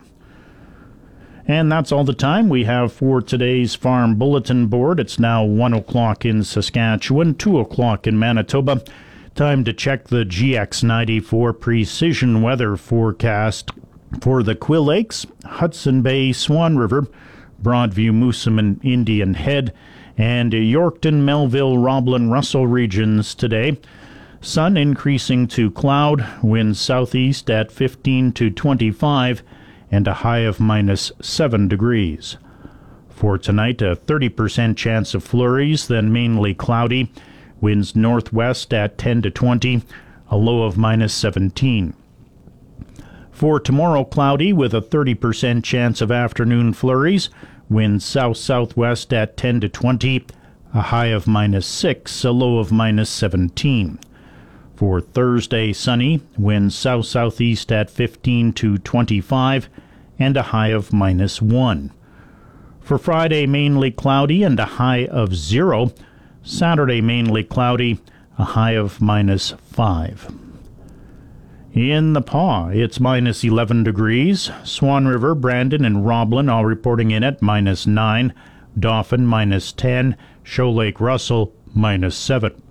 And 1.48 1.70
that's 1.70 1.92
all 1.92 2.02
the 2.02 2.12
time 2.12 2.48
we 2.48 2.64
have 2.64 2.92
for 2.92 3.22
today's 3.22 3.76
Farm 3.76 4.16
Bulletin 4.16 4.66
Board. 4.66 4.98
It's 4.98 5.20
now 5.20 5.44
1 5.44 5.74
o'clock 5.74 6.24
in 6.24 6.42
Saskatchewan, 6.42 7.36
2 7.36 7.60
o'clock 7.60 8.08
in 8.08 8.18
Manitoba. 8.18 8.82
Time 9.36 9.62
to 9.62 9.72
check 9.72 10.08
the 10.08 10.24
GX94 10.24 11.60
precision 11.60 12.42
weather 12.42 12.76
forecast 12.76 13.70
for 14.20 14.42
the 14.42 14.56
Quill 14.56 14.86
Lakes, 14.86 15.24
Hudson 15.44 16.02
Bay, 16.02 16.32
Swan 16.32 16.78
River, 16.78 17.06
Broadview, 17.62 18.10
Moosomin, 18.10 18.84
Indian 18.84 19.34
Head, 19.34 19.72
and 20.18 20.52
Yorkton, 20.52 21.22
Melville, 21.22 21.78
Roblin, 21.78 22.28
Russell 22.28 22.66
regions 22.66 23.36
today. 23.36 23.78
Sun 24.40 24.76
increasing 24.76 25.46
to 25.48 25.70
cloud, 25.70 26.26
winds 26.42 26.80
southeast 26.80 27.48
at 27.50 27.70
15 27.70 28.32
to 28.32 28.50
25 28.50 29.44
and 29.90 30.08
a 30.08 30.14
high 30.14 30.40
of 30.40 30.60
minus 30.60 31.12
7 31.20 31.68
degrees. 31.68 32.36
For 33.08 33.38
tonight, 33.38 33.80
a 33.80 33.96
30% 33.96 34.76
chance 34.76 35.14
of 35.14 35.24
flurries, 35.24 35.88
then 35.88 36.12
mainly 36.12 36.54
cloudy. 36.54 37.10
Winds 37.60 37.96
northwest 37.96 38.74
at 38.74 38.98
10 38.98 39.22
to 39.22 39.30
20, 39.30 39.82
a 40.28 40.36
low 40.36 40.64
of 40.64 40.76
minus 40.76 41.14
17. 41.14 41.94
For 43.30 43.60
tomorrow, 43.60 44.04
cloudy 44.04 44.52
with 44.52 44.74
a 44.74 44.80
30% 44.80 45.62
chance 45.62 46.00
of 46.00 46.10
afternoon 46.10 46.72
flurries. 46.72 47.28
Winds 47.68 48.04
south 48.04 48.36
southwest 48.36 49.12
at 49.12 49.36
10 49.36 49.60
to 49.60 49.68
20, 49.68 50.26
a 50.74 50.80
high 50.82 51.06
of 51.06 51.26
minus 51.26 51.66
6, 51.66 52.24
a 52.24 52.30
low 52.30 52.58
of 52.58 52.70
minus 52.70 53.10
17. 53.10 53.98
For 54.74 55.00
Thursday, 55.00 55.72
sunny, 55.72 56.20
winds 56.36 56.74
south 56.74 57.06
southeast 57.06 57.72
at 57.72 57.88
15 57.88 58.52
to 58.52 58.76
25, 58.78 59.70
and 60.18 60.36
a 60.36 60.42
high 60.42 60.68
of 60.68 60.92
minus 60.92 61.42
1. 61.42 61.92
For 62.80 62.98
Friday, 62.98 63.46
mainly 63.46 63.90
cloudy 63.90 64.42
and 64.42 64.58
a 64.60 64.64
high 64.64 65.06
of 65.06 65.34
0. 65.34 65.92
Saturday, 66.42 67.00
mainly 67.00 67.42
cloudy, 67.42 68.00
a 68.38 68.44
high 68.44 68.72
of 68.72 69.00
minus 69.00 69.54
5. 69.72 70.32
In 71.74 72.14
the 72.14 72.22
Pas, 72.22 72.70
it's 72.74 73.00
minus 73.00 73.44
11 73.44 73.84
degrees. 73.84 74.50
Swan 74.64 75.06
River, 75.06 75.34
Brandon, 75.34 75.84
and 75.84 76.06
Roblin 76.06 76.48
all 76.48 76.64
reporting 76.64 77.10
in 77.10 77.22
at 77.22 77.42
minus 77.42 77.86
9. 77.86 78.32
Dauphin, 78.78 79.26
minus 79.26 79.72
10. 79.72 80.16
Shoal 80.42 80.74
Lake 80.74 81.00
Russell, 81.00 81.52
minus 81.74 82.16
7. 82.16 82.62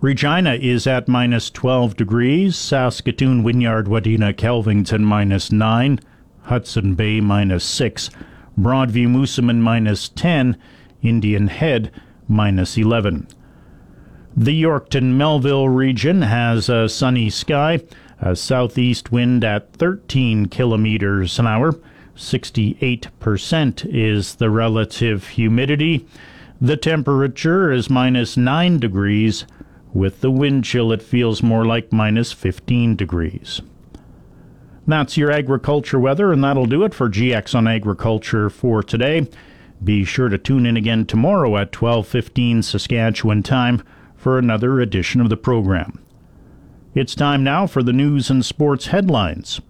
Regina 0.00 0.54
is 0.54 0.86
at 0.86 1.08
minus 1.08 1.50
12 1.50 1.96
degrees. 1.96 2.56
Saskatoon, 2.56 3.42
Wynyard, 3.42 3.86
Wadena, 3.86 4.34
Kelvington, 4.34 5.00
minus 5.00 5.50
9. 5.50 5.98
Hudson 6.42 6.94
Bay, 6.94 7.20
minus 7.20 7.64
6. 7.64 8.10
Broadview, 8.58 9.08
Moosomin, 9.08 9.58
minus 9.58 10.08
10. 10.08 10.56
Indian 11.02 11.48
Head, 11.48 11.90
minus 12.28 12.76
11. 12.76 13.26
The 14.36 14.62
Yorkton 14.62 15.14
Melville 15.14 15.68
region 15.68 16.22
has 16.22 16.68
a 16.68 16.88
sunny 16.88 17.28
sky, 17.28 17.80
a 18.20 18.34
southeast 18.34 19.12
wind 19.12 19.44
at 19.44 19.72
13 19.74 20.46
kilometers 20.46 21.38
an 21.38 21.46
hour. 21.46 21.74
68% 22.16 23.86
is 23.92 24.36
the 24.36 24.50
relative 24.50 25.28
humidity. 25.28 26.06
The 26.60 26.76
temperature 26.76 27.72
is 27.72 27.90
minus 27.90 28.36
9 28.36 28.78
degrees. 28.78 29.44
With 29.92 30.20
the 30.20 30.30
wind 30.30 30.64
chill, 30.64 30.92
it 30.92 31.02
feels 31.02 31.42
more 31.42 31.64
like 31.64 31.92
minus 31.92 32.32
15 32.32 32.96
degrees. 32.96 33.60
That's 34.86 35.16
your 35.16 35.30
agriculture 35.30 36.00
weather, 36.00 36.32
and 36.32 36.42
that'll 36.42 36.66
do 36.66 36.82
it 36.82 36.92
for 36.92 37.08
GX 37.08 37.54
on 37.54 37.68
Agriculture 37.68 38.50
for 38.50 38.82
today. 38.82 39.28
Be 39.82 40.04
sure 40.04 40.28
to 40.28 40.38
tune 40.38 40.66
in 40.66 40.76
again 40.76 41.06
tomorrow 41.06 41.56
at 41.56 41.72
12:15 41.72 42.62
Saskatchewan 42.62 43.42
time 43.42 43.82
for 44.16 44.38
another 44.38 44.80
edition 44.80 45.20
of 45.20 45.28
the 45.28 45.36
program. 45.36 45.98
It's 46.94 47.14
time 47.14 47.42
now 47.44 47.66
for 47.66 47.82
the 47.82 47.92
news 47.92 48.28
and 48.28 48.44
sports 48.44 48.88
headlines. 48.88 49.60